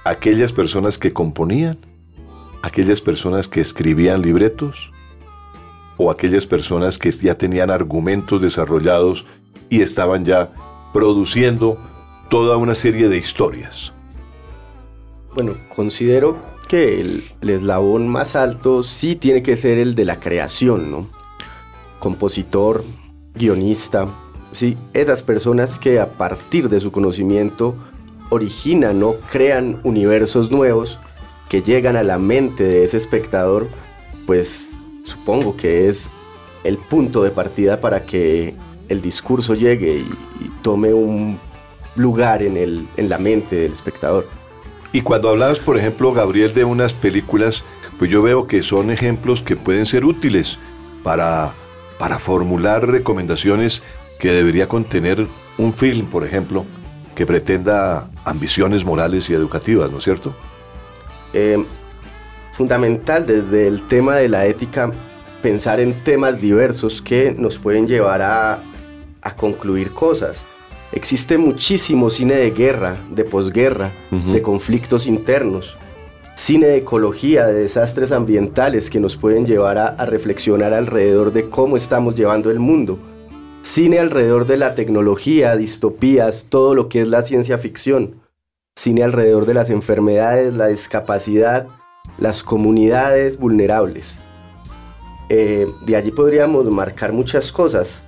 Aquellas 0.05 0.53
personas 0.53 0.99
que 0.99 1.13
componían, 1.13 1.79
aquellas 2.63 3.01
personas 3.01 3.49
que 3.49 3.61
escribían 3.61 4.21
libretos, 4.21 4.93
o 5.97 6.11
aquellas 6.11 6.47
personas 6.47 6.99
que 6.99 7.11
ya 7.13 7.37
tenían 7.37 7.71
argumentos 7.71 8.43
desarrollados 8.43 9.25
y 9.69 9.81
estaban 9.81 10.25
ya 10.25 10.51
produciendo 10.93 11.79
toda 12.33 12.57
una 12.57 12.75
serie 12.75 13.11
de 13.11 13.19
historias. 13.19 13.93
Bueno, 15.35 15.55
considero 15.69 16.39
que 16.67 16.99
el, 16.99 17.25
eslabón 17.43 18.09
más 18.09 18.37
alto 18.37 18.83
sí 18.83 19.17
tiene 19.17 19.43
que 19.43 19.55
ser 19.55 19.77
el 19.77 19.95
de 19.95 20.07
la 20.07 20.19
creación, 20.19 20.91
¿no? 20.91 21.11
Compositor, 21.99 22.85
guionista, 23.35 24.09
sí, 24.51 24.79
esas 24.95 25.23
personas 25.23 25.79
que 25.79 26.01
a 26.01 26.15
partir 26.15 26.71
de 26.71 26.81
su 26.81 26.91
conocimiento 26.91 27.75
originan 28.31 29.03
o 29.03 29.17
crean 29.31 29.81
universos 29.85 30.51
nuevos 30.51 30.99
que 31.51 31.61
llegan 31.61 31.97
a 31.97 32.03
la 32.03 32.19
mente 32.19 32.65
de 32.65 32.85
ese 32.85 32.97
espectador, 32.97 33.69
pues 34.25 34.79
supongo 35.05 35.55
que 35.55 35.91
es 35.91 36.09
el 36.65 36.79
punto 36.79 37.25
de 37.25 37.31
partida 37.31 37.79
para 37.83 38.07
que 38.07 38.55
el 38.89 39.03
discurso 39.03 39.53
llegue 39.53 39.99
y 39.99 40.49
tome 40.63 40.95
un 40.95 41.39
lugar 41.97 42.43
en, 42.43 42.57
el, 42.57 42.89
en 42.97 43.09
la 43.09 43.19
mente 43.19 43.57
del 43.57 43.73
espectador. 43.73 44.27
Y 44.93 45.01
cuando 45.01 45.31
hablabas, 45.31 45.59
por 45.59 45.79
ejemplo, 45.79 46.13
Gabriel, 46.13 46.53
de 46.53 46.65
unas 46.65 46.93
películas, 46.93 47.65
pues 47.99 48.11
yo 48.11 48.23
veo 48.23 48.47
que 48.47 48.63
son 48.63 48.91
ejemplos 48.91 49.43
que 49.43 49.57
pueden 49.57 49.87
ser 49.87 50.05
útiles 50.05 50.59
para, 51.03 51.55
para 51.99 52.19
formular 52.19 52.87
recomendaciones 52.87 53.83
que 54.19 54.33
debería 54.33 54.69
contener 54.69 55.27
un 55.59 55.73
film, 55.73 56.07
por 56.07 56.25
ejemplo, 56.25 56.65
que 57.15 57.27
pretenda 57.27 58.11
ambiciones 58.25 58.85
morales 58.85 59.29
y 59.31 59.35
educativas, 59.35 59.91
¿no 59.91 59.99
es 59.99 60.05
cierto? 60.05 60.35
Eh, 61.33 61.65
fundamental 62.53 63.27
desde 63.27 63.67
el 63.67 63.87
tema 63.89 64.17
de 64.17 64.29
la 64.29 64.47
ética 64.47 64.93
pensar 65.43 65.81
en 65.81 66.05
temas 66.05 66.41
diversos 66.41 67.03
que 67.03 67.35
nos 67.37 67.59
pueden 67.59 67.87
llevar 67.87 68.23
a, 68.23 68.63
a 69.23 69.37
concluir 69.37 69.93
cosas. 69.93 70.45
Existe 70.93 71.39
muchísimo 71.39 72.11
cine 72.11 72.35
de 72.35 72.51
guerra, 72.51 72.99
de 73.11 73.25
posguerra, 73.25 73.93
de 74.11 74.43
conflictos 74.43 75.07
internos, 75.07 75.77
cine 76.37 76.67
de 76.69 76.77
ecología, 76.79 77.47
de 77.47 77.63
desastres 77.63 78.13
ambientales 78.13 78.91
que 78.91 79.01
nos 79.01 79.17
pueden 79.17 79.47
llevar 79.47 79.79
a, 79.79 79.89
a 79.89 80.07
reflexionar 80.07 80.75
alrededor 80.75 81.33
de 81.33 81.49
cómo 81.49 81.77
estamos 81.77 82.15
llevando 82.15 82.51
el 82.51 82.59
mundo. 82.59 82.99
Cine 83.63 83.99
alrededor 83.99 84.47
de 84.47 84.59
la 84.59 84.75
tecnología, 84.75 85.57
distopías, 85.57 86.47
todo 86.49 86.75
lo 86.75 86.89
que 86.89 87.03
es 87.03 87.09
la 87.09 87.23
ciencia 87.23 87.59
ficción. 87.59 88.17
Cine 88.77 89.03
alrededor 89.03 89.47
de 89.47 89.55
las 89.55 89.71
enfermedades, 89.71 90.53
la 90.53 90.67
discapacidad 90.67 91.69
las 92.19 92.43
comunidades 92.43 93.39
vulnerables. 93.39 94.15
Eh, 95.29 95.67
de 95.87 95.97
allí 95.97 96.11
podríamos 96.11 96.65
marcar 96.67 97.13
muchas 97.13 97.53
cosas. 97.53 98.03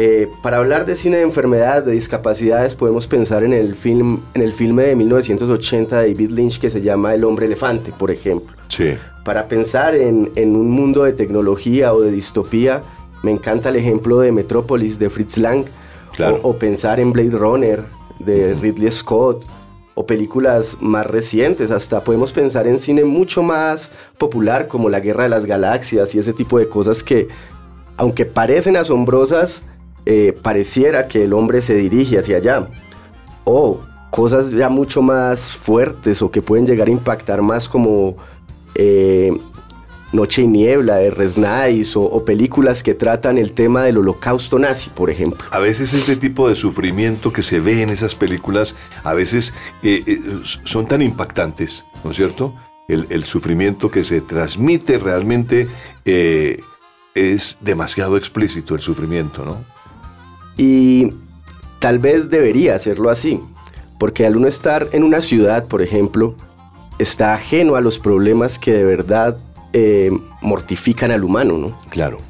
Eh, 0.00 0.28
para 0.44 0.58
hablar 0.58 0.86
de 0.86 0.94
cine 0.94 1.16
de 1.16 1.24
enfermedad, 1.24 1.82
de 1.82 1.90
discapacidades, 1.90 2.76
podemos 2.76 3.08
pensar 3.08 3.42
en 3.42 3.52
el, 3.52 3.74
film, 3.74 4.20
en 4.34 4.42
el 4.42 4.52
filme 4.52 4.84
de 4.84 4.94
1980 4.94 6.00
de 6.02 6.12
David 6.12 6.30
Lynch 6.30 6.60
que 6.60 6.70
se 6.70 6.80
llama 6.80 7.14
El 7.14 7.24
hombre 7.24 7.46
elefante, 7.46 7.90
por 7.90 8.12
ejemplo. 8.12 8.56
Sí. 8.68 8.94
Para 9.24 9.48
pensar 9.48 9.96
en, 9.96 10.30
en 10.36 10.54
un 10.54 10.70
mundo 10.70 11.02
de 11.02 11.14
tecnología 11.14 11.92
o 11.94 12.00
de 12.00 12.12
distopía, 12.12 12.84
me 13.24 13.32
encanta 13.32 13.70
el 13.70 13.76
ejemplo 13.76 14.20
de 14.20 14.30
Metrópolis 14.30 15.00
de 15.00 15.10
Fritz 15.10 15.36
Lang, 15.36 15.64
Claro. 16.14 16.38
o, 16.44 16.50
o 16.50 16.58
pensar 16.58 17.00
en 17.00 17.12
Blade 17.12 17.30
Runner 17.36 17.82
de 18.20 18.54
Ridley 18.54 18.92
Scott, 18.92 19.44
o 19.94 20.06
películas 20.06 20.76
más 20.80 21.08
recientes, 21.08 21.72
hasta 21.72 22.04
podemos 22.04 22.32
pensar 22.32 22.68
en 22.68 22.78
cine 22.78 23.04
mucho 23.04 23.42
más 23.42 23.90
popular 24.16 24.68
como 24.68 24.88
La 24.90 25.00
Guerra 25.00 25.24
de 25.24 25.28
las 25.28 25.44
Galaxias 25.44 26.14
y 26.14 26.20
ese 26.20 26.32
tipo 26.32 26.56
de 26.60 26.68
cosas 26.68 27.02
que, 27.02 27.26
aunque 27.96 28.24
parecen 28.26 28.76
asombrosas, 28.76 29.64
eh, 30.10 30.32
pareciera 30.32 31.06
que 31.06 31.24
el 31.24 31.34
hombre 31.34 31.60
se 31.60 31.74
dirige 31.74 32.18
hacia 32.18 32.38
allá. 32.38 32.68
O 33.44 33.82
cosas 34.10 34.50
ya 34.50 34.70
mucho 34.70 35.02
más 35.02 35.52
fuertes 35.52 36.22
o 36.22 36.30
que 36.30 36.40
pueden 36.40 36.66
llegar 36.66 36.88
a 36.88 36.90
impactar 36.90 37.42
más 37.42 37.68
como 37.68 38.16
eh, 38.74 39.30
Noche 40.14 40.40
y 40.40 40.46
Niebla 40.46 40.96
de 40.96 41.10
Resnais 41.10 41.94
o, 41.94 42.24
películas 42.24 42.82
que 42.82 42.94
tratan 42.94 43.36
el 43.36 43.52
tema 43.52 43.82
del 43.82 43.98
holocausto 43.98 44.58
nazi, 44.58 44.88
por 44.88 45.10
ejemplo. 45.10 45.46
A 45.50 45.58
veces 45.58 45.92
este 45.92 46.16
tipo 46.16 46.48
de 46.48 46.54
sufrimiento 46.54 47.30
que 47.30 47.42
se 47.42 47.60
ve 47.60 47.82
en 47.82 47.90
esas 47.90 48.14
películas, 48.14 48.76
a 49.04 49.12
veces 49.12 49.52
eh, 49.82 50.22
son 50.64 50.86
tan 50.86 51.02
impactantes, 51.02 51.84
¿no 52.02 52.12
es 52.12 52.16
cierto? 52.16 52.54
El, 52.88 53.24
sufrimiento 53.24 53.90
que 53.90 54.02
se 54.02 54.22
transmite 54.22 54.96
realmente 54.96 55.68
es 56.06 57.58
demasiado 57.60 58.16
explícito 58.16 58.74
el 58.74 58.80
sufrimiento, 58.80 59.44
¿no? 59.44 59.77
Y 60.58 61.14
tal 61.78 61.98
vez 61.98 62.28
debería 62.28 62.74
hacerlo 62.74 63.08
así, 63.08 63.40
porque 63.98 64.26
al 64.26 64.36
uno 64.36 64.48
estar 64.48 64.88
en 64.92 65.04
una 65.04 65.22
ciudad, 65.22 65.66
por 65.66 65.80
ejemplo, 65.80 66.34
está 66.98 67.32
ajeno 67.32 67.76
a 67.76 67.80
los 67.80 67.98
problemas 67.98 68.58
que 68.58 68.72
de 68.72 68.84
verdad 68.84 69.38
eh, 69.72 70.10
mortifican 70.42 71.10
al 71.10 71.24
humano, 71.24 71.56
¿no? 71.56 71.78
Claro. 71.90 72.20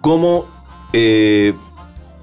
¿Cómo 0.00 0.46
eh, 0.92 1.54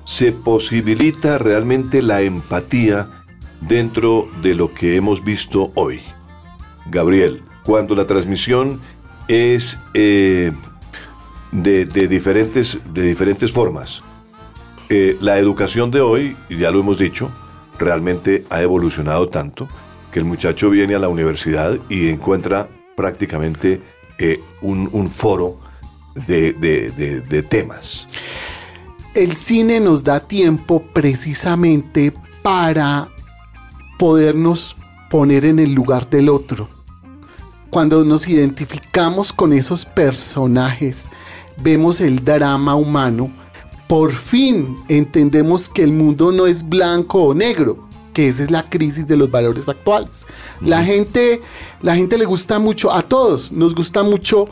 se 0.06 0.32
posibilita 0.32 1.38
realmente 1.38 2.02
la 2.02 2.21
empatía 2.21 3.23
dentro 3.62 4.30
de 4.41 4.56
lo 4.56 4.73
que 4.73 4.95
hemos 4.95 5.23
visto 5.23 5.71
hoy? 5.75 6.02
Gabriel, 6.89 7.43
cuando 7.63 7.95
la 7.95 8.08
transmisión 8.08 8.82
es 9.28 9.78
eh, 9.93 10.52
de, 11.52 11.86
de 11.86 12.08
diferentes, 12.08 12.80
de 12.93 13.02
diferentes 13.04 13.52
formas. 13.52 14.02
Eh, 14.89 15.17
la 15.21 15.38
educación 15.38 15.91
de 15.91 16.02
hoy, 16.02 16.36
y 16.49 16.58
ya 16.58 16.71
lo 16.71 16.80
hemos 16.80 16.97
dicho, 16.97 17.32
realmente 17.78 18.45
ha 18.49 18.62
evolucionado 18.62 19.28
tanto 19.28 19.67
que 20.12 20.19
el 20.19 20.25
muchacho 20.25 20.69
viene 20.69 20.95
a 20.95 20.99
la 20.99 21.10
universidad 21.10 21.78
y 21.89 22.10
encuentra 22.10 22.67
prácticamente 22.95 23.82
eh, 24.17 24.41
un, 24.62 25.10
foro 25.10 25.60
de 26.28 27.45
temas. 27.49 28.08
el 29.13 29.38
cine 29.38 29.80
nos 29.80 30.04
da 30.04 30.19
tiempo 30.19 30.84
precisamente 30.93 32.12
para 32.41 33.10
podernos 33.97 34.75
poner 35.10 35.45
en 35.45 35.60
el 35.60 35.73
lugar 35.73 36.10
del 36.10 36.30
otro. 36.30 36.69
Cuando 37.69 38.04
nos 38.04 38.28
identificamos 38.28 39.32
con 39.32 39.54
esos 39.54 39.86
personajes, 39.86 41.10
vemos 41.62 42.02
el 42.02 42.23
drama 42.23 42.75
humano, 42.75 43.32
por 43.89 44.12
fin 44.12 44.78
entendemos 44.88 45.67
que 45.67 45.82
el 45.82 45.91
mundo 45.91 46.32
no 46.32 46.45
es 46.45 46.69
blanco 46.69 47.23
o 47.23 47.34
negro, 47.34 47.89
que 48.13 48.28
esa 48.28 48.43
es 48.43 48.52
la 48.52 48.69
crisis 48.69 49.08
de 49.08 49.17
los 49.17 49.32
valores 49.32 49.67
actuales. 49.67 50.28
La 50.62 50.84
gente, 50.84 51.41
la 51.82 51.95
gente 51.95 52.19
le 52.19 52.25
gusta 52.25 52.60
mucho, 52.60 52.91
a 52.91 53.02
todos 53.02 53.52
nos 53.52 53.73
gusta 53.73 54.04
mucho, 54.04 54.47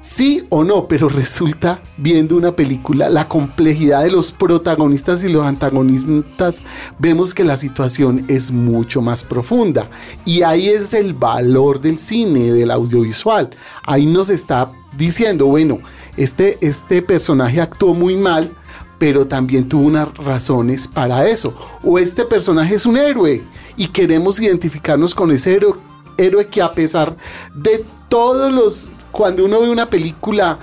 sí 0.00 0.44
o 0.48 0.64
no, 0.64 0.88
pero 0.88 1.08
resulta 1.08 1.80
viendo 1.98 2.36
una 2.36 2.56
película, 2.56 3.08
la 3.08 3.28
complejidad 3.28 4.02
de 4.02 4.10
los 4.10 4.32
protagonistas 4.32 5.22
y 5.22 5.28
los 5.28 5.46
antagonistas, 5.46 6.64
vemos 6.98 7.32
que 7.32 7.44
la 7.44 7.56
situación 7.56 8.24
es 8.26 8.50
mucho 8.50 9.02
más 9.02 9.22
profunda. 9.22 9.88
Y 10.24 10.42
ahí 10.42 10.68
es 10.68 10.94
el 10.94 11.14
valor 11.14 11.80
del 11.80 11.96
cine, 11.96 12.52
del 12.52 12.72
audiovisual. 12.72 13.50
Ahí 13.84 14.06
nos 14.06 14.30
está 14.30 14.72
diciendo, 14.96 15.46
bueno, 15.46 15.78
este, 16.16 16.58
este 16.60 17.02
personaje 17.02 17.60
actuó 17.60 17.94
muy 17.94 18.16
mal, 18.16 18.56
pero 19.00 19.26
también 19.26 19.66
tuvo 19.66 19.84
unas 19.84 20.14
razones 20.18 20.86
para 20.86 21.26
eso. 21.26 21.54
O 21.82 21.98
este 21.98 22.26
personaje 22.26 22.74
es 22.74 22.84
un 22.84 22.98
héroe 22.98 23.42
y 23.74 23.86
queremos 23.86 24.38
identificarnos 24.38 25.14
con 25.14 25.32
ese 25.32 25.58
héroe, 26.18 26.46
que 26.48 26.60
a 26.60 26.72
pesar 26.72 27.16
de 27.54 27.82
todos 28.10 28.52
los... 28.52 28.90
Cuando 29.10 29.46
uno 29.46 29.62
ve 29.62 29.70
una 29.70 29.88
película, 29.88 30.58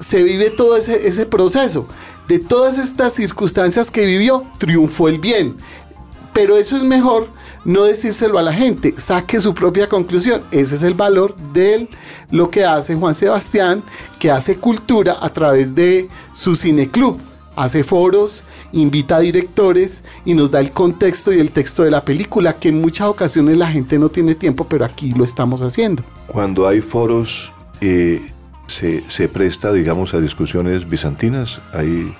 se 0.00 0.22
vive 0.22 0.48
todo 0.48 0.78
ese 0.78 1.26
proceso. 1.26 1.86
De 2.26 2.38
todas 2.38 2.78
estas 2.78 3.12
circunstancias 3.12 3.90
que 3.90 4.06
vivió, 4.06 4.44
triunfó 4.56 5.08
el 5.08 5.18
bien. 5.18 5.58
Pero 6.32 6.56
eso 6.56 6.74
es 6.74 6.84
mejor 6.84 7.28
no 7.66 7.82
decírselo 7.82 8.38
a 8.38 8.42
la 8.42 8.52
gente, 8.52 8.94
saque 8.96 9.40
su 9.40 9.52
propia 9.52 9.88
conclusión. 9.88 10.44
Ese 10.52 10.76
es 10.76 10.82
el 10.84 10.94
valor 10.94 11.36
de 11.52 11.88
lo 12.30 12.48
que 12.48 12.64
hace 12.64 12.94
Juan 12.94 13.14
Sebastián, 13.14 13.82
que 14.20 14.30
hace 14.30 14.56
cultura 14.56 15.16
a 15.20 15.28
través 15.30 15.74
de 15.74 16.08
su 16.32 16.54
cineclub. 16.54 17.18
Hace 17.56 17.82
foros, 17.82 18.44
invita 18.72 19.16
a 19.16 19.20
directores 19.20 20.04
y 20.24 20.34
nos 20.34 20.50
da 20.50 20.60
el 20.60 20.70
contexto 20.70 21.32
y 21.32 21.40
el 21.40 21.50
texto 21.50 21.82
de 21.82 21.90
la 21.90 22.04
película, 22.04 22.52
que 22.52 22.68
en 22.68 22.80
muchas 22.80 23.08
ocasiones 23.08 23.56
la 23.56 23.66
gente 23.66 23.98
no 23.98 24.10
tiene 24.10 24.34
tiempo, 24.34 24.66
pero 24.68 24.84
aquí 24.84 25.12
lo 25.12 25.24
estamos 25.24 25.62
haciendo. 25.62 26.04
Cuando 26.28 26.68
hay 26.68 26.82
foros, 26.82 27.52
eh, 27.80 28.30
se, 28.68 29.28
presta, 29.28 29.72
digamos, 29.72 30.14
a 30.14 30.20
discusiones 30.20 30.88
bizantinas. 30.88 31.60
Hay, 31.72 32.14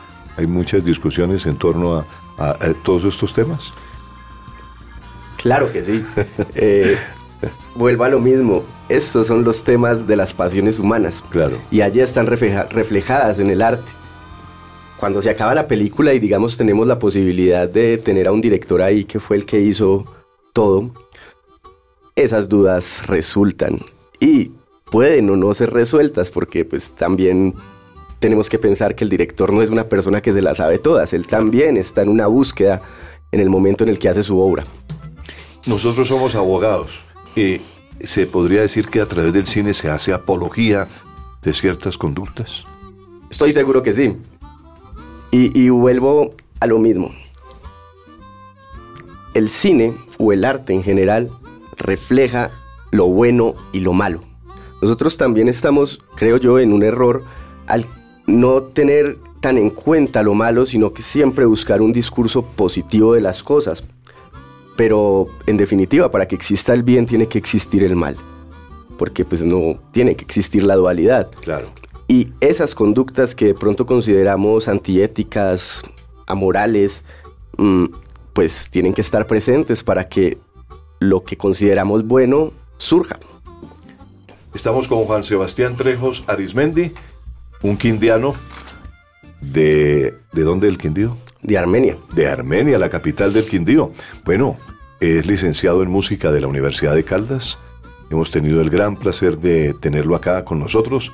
muchas 0.48 0.84
discusiones 0.84 1.46
en 1.46 1.56
torno 1.56 2.04
a 2.38 2.54
todos 2.82 3.04
estos 3.04 3.32
temas. 3.32 3.72
Claro 5.46 5.70
que 5.72 5.84
sí. 5.84 6.04
Eh, 6.56 6.96
vuelvo 7.76 8.02
a 8.02 8.08
lo 8.08 8.18
mismo. 8.18 8.64
Estos 8.88 9.28
son 9.28 9.44
los 9.44 9.62
temas 9.62 10.04
de 10.08 10.16
las 10.16 10.34
pasiones 10.34 10.80
humanas. 10.80 11.22
Claro. 11.30 11.58
Y 11.70 11.82
allí 11.82 12.00
están 12.00 12.26
refleja- 12.26 12.66
reflejadas 12.68 13.38
en 13.38 13.48
el 13.50 13.62
arte. 13.62 13.92
Cuando 14.98 15.22
se 15.22 15.30
acaba 15.30 15.54
la 15.54 15.68
película 15.68 16.12
y 16.14 16.18
digamos 16.18 16.56
tenemos 16.56 16.88
la 16.88 16.98
posibilidad 16.98 17.68
de 17.68 17.96
tener 17.98 18.26
a 18.26 18.32
un 18.32 18.40
director 18.40 18.82
ahí 18.82 19.04
que 19.04 19.20
fue 19.20 19.36
el 19.36 19.46
que 19.46 19.60
hizo 19.60 20.04
todo, 20.52 20.90
esas 22.16 22.48
dudas 22.48 23.06
resultan 23.06 23.78
y 24.18 24.50
pueden 24.90 25.30
o 25.30 25.36
no 25.36 25.54
ser 25.54 25.72
resueltas 25.72 26.30
porque 26.30 26.64
pues 26.64 26.92
también 26.92 27.54
tenemos 28.18 28.48
que 28.50 28.58
pensar 28.58 28.96
que 28.96 29.04
el 29.04 29.10
director 29.10 29.52
no 29.52 29.62
es 29.62 29.70
una 29.70 29.84
persona 29.88 30.20
que 30.22 30.32
se 30.32 30.42
la 30.42 30.54
sabe 30.56 30.78
todas, 30.78 31.12
él 31.12 31.26
también 31.28 31.76
está 31.76 32.02
en 32.02 32.08
una 32.08 32.26
búsqueda 32.26 32.82
en 33.32 33.40
el 33.40 33.50
momento 33.50 33.84
en 33.84 33.90
el 33.90 33.98
que 33.98 34.08
hace 34.08 34.22
su 34.22 34.40
obra. 34.40 34.64
Nosotros 35.66 36.06
somos 36.06 36.36
abogados. 36.36 37.00
Eh, 37.34 37.60
¿Se 38.00 38.26
podría 38.26 38.60
decir 38.60 38.86
que 38.86 39.00
a 39.00 39.08
través 39.08 39.32
del 39.32 39.46
cine 39.46 39.74
se 39.74 39.90
hace 39.90 40.12
apología 40.12 40.86
de 41.42 41.52
ciertas 41.52 41.98
conductas? 41.98 42.64
Estoy 43.30 43.52
seguro 43.52 43.82
que 43.82 43.92
sí. 43.92 44.16
Y, 45.32 45.58
y 45.60 45.68
vuelvo 45.70 46.30
a 46.60 46.66
lo 46.66 46.78
mismo. 46.78 47.10
El 49.34 49.48
cine 49.48 49.96
o 50.18 50.32
el 50.32 50.44
arte 50.44 50.72
en 50.72 50.84
general 50.84 51.30
refleja 51.76 52.52
lo 52.92 53.06
bueno 53.08 53.56
y 53.72 53.80
lo 53.80 53.92
malo. 53.92 54.20
Nosotros 54.80 55.16
también 55.16 55.48
estamos, 55.48 56.00
creo 56.14 56.36
yo, 56.36 56.60
en 56.60 56.72
un 56.72 56.84
error 56.84 57.24
al 57.66 57.86
no 58.26 58.62
tener 58.62 59.18
tan 59.40 59.58
en 59.58 59.70
cuenta 59.70 60.22
lo 60.22 60.34
malo, 60.34 60.64
sino 60.64 60.92
que 60.92 61.02
siempre 61.02 61.44
buscar 61.44 61.82
un 61.82 61.92
discurso 61.92 62.42
positivo 62.42 63.14
de 63.14 63.20
las 63.20 63.42
cosas. 63.42 63.84
Pero 64.76 65.28
en 65.46 65.56
definitiva, 65.56 66.10
para 66.10 66.28
que 66.28 66.34
exista 66.34 66.74
el 66.74 66.82
bien 66.82 67.06
tiene 67.06 67.26
que 67.28 67.38
existir 67.38 67.82
el 67.82 67.96
mal. 67.96 68.16
Porque 68.98 69.24
pues 69.24 69.42
no 69.42 69.78
tiene 69.90 70.16
que 70.16 70.24
existir 70.24 70.62
la 70.62 70.76
dualidad. 70.76 71.30
Claro. 71.40 71.68
Y 72.08 72.28
esas 72.40 72.74
conductas 72.74 73.34
que 73.34 73.46
de 73.46 73.54
pronto 73.54 73.84
consideramos 73.84 74.68
antiéticas, 74.68 75.82
amorales, 76.26 77.04
mm, 77.56 77.86
pues 78.32 78.70
tienen 78.70 78.92
que 78.92 79.00
estar 79.00 79.26
presentes 79.26 79.82
para 79.82 80.08
que 80.08 80.38
lo 81.00 81.24
que 81.24 81.36
consideramos 81.36 82.06
bueno 82.06 82.52
surja. 82.76 83.18
Estamos 84.54 84.88
con 84.88 85.04
Juan 85.04 85.24
Sebastián 85.24 85.76
Trejos 85.76 86.24
Arismendi, 86.26 86.92
un 87.62 87.76
quindiano 87.76 88.34
de... 89.40 90.14
¿De 90.32 90.42
dónde 90.42 90.68
el 90.68 90.78
Quindío? 90.78 91.16
De 91.46 91.56
Armenia. 91.56 91.96
De 92.12 92.28
Armenia, 92.28 92.76
la 92.76 92.90
capital 92.90 93.32
del 93.32 93.46
Quindío. 93.46 93.92
Bueno, 94.24 94.56
es 94.98 95.26
licenciado 95.26 95.82
en 95.82 95.90
música 95.90 96.32
de 96.32 96.40
la 96.40 96.48
Universidad 96.48 96.94
de 96.94 97.04
Caldas, 97.04 97.58
Hemos 98.08 98.30
tenido 98.30 98.60
el 98.60 98.70
gran 98.70 98.96
placer 98.96 99.38
de 99.38 99.74
tenerlo 99.74 100.14
acá 100.14 100.44
con 100.44 100.60
nosotros, 100.60 101.12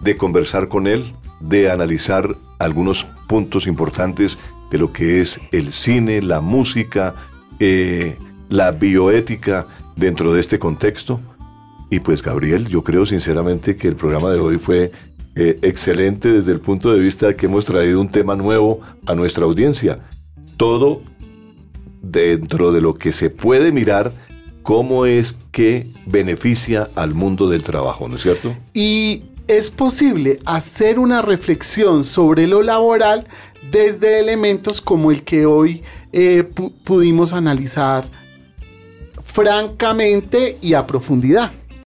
de 0.00 0.16
conversar 0.16 0.68
con 0.68 0.86
él, 0.86 1.04
de 1.40 1.70
analizar 1.70 2.36
algunos 2.58 3.06
puntos 3.26 3.66
importantes 3.66 4.38
de 4.70 4.78
lo 4.78 4.92
que 4.92 5.20
es 5.22 5.40
el 5.52 5.72
cine, 5.72 6.20
la 6.20 6.42
música, 6.42 7.14
eh, 7.60 8.18
la 8.50 8.72
bioética 8.72 9.66
dentro 9.96 10.34
de 10.34 10.40
este 10.40 10.58
contexto. 10.58 11.18
Y 11.88 12.00
pues 12.00 12.22
Gabriel, 12.22 12.68
yo 12.68 12.84
creo 12.84 13.06
sinceramente 13.06 13.76
que 13.76 13.88
el 13.88 13.96
programa 13.96 14.30
de 14.30 14.40
hoy 14.40 14.58
fue 14.58 14.92
eh, 15.36 15.58
excelente 15.62 16.28
desde 16.30 16.52
el 16.52 16.60
punto 16.60 16.92
de 16.92 17.00
vista 17.00 17.26
de 17.28 17.36
que 17.36 17.46
hemos 17.46 17.64
traído 17.64 18.00
un 18.00 18.08
tema 18.08 18.36
nuevo 18.36 18.80
a 19.06 19.14
nuestra 19.14 19.44
audiencia. 19.44 20.00
Todo 20.56 21.02
dentro 22.02 22.72
de 22.72 22.80
lo 22.80 22.94
que 22.94 23.12
se 23.12 23.30
puede 23.30 23.72
mirar 23.72 24.12
cómo 24.62 25.06
es 25.06 25.36
que 25.52 25.86
beneficia 26.06 26.88
al 26.94 27.14
mundo 27.14 27.48
del 27.48 27.62
trabajo, 27.62 28.08
¿no 28.08 28.16
es 28.16 28.22
cierto? 28.22 28.54
Y 28.72 29.24
es 29.48 29.70
posible 29.70 30.38
hacer 30.46 30.98
una 30.98 31.20
reflexión 31.20 32.04
sobre 32.04 32.46
lo 32.46 32.62
laboral 32.62 33.26
desde 33.70 34.20
elementos 34.20 34.80
como 34.80 35.10
el 35.10 35.22
que 35.22 35.44
hoy 35.46 35.82
eh, 36.12 36.44
pu- 36.54 36.72
pudimos 36.84 37.32
analizar 37.32 38.04
francamente 39.22 40.58
y 40.62 40.74
a 40.74 40.86
profundidad. 40.86 41.50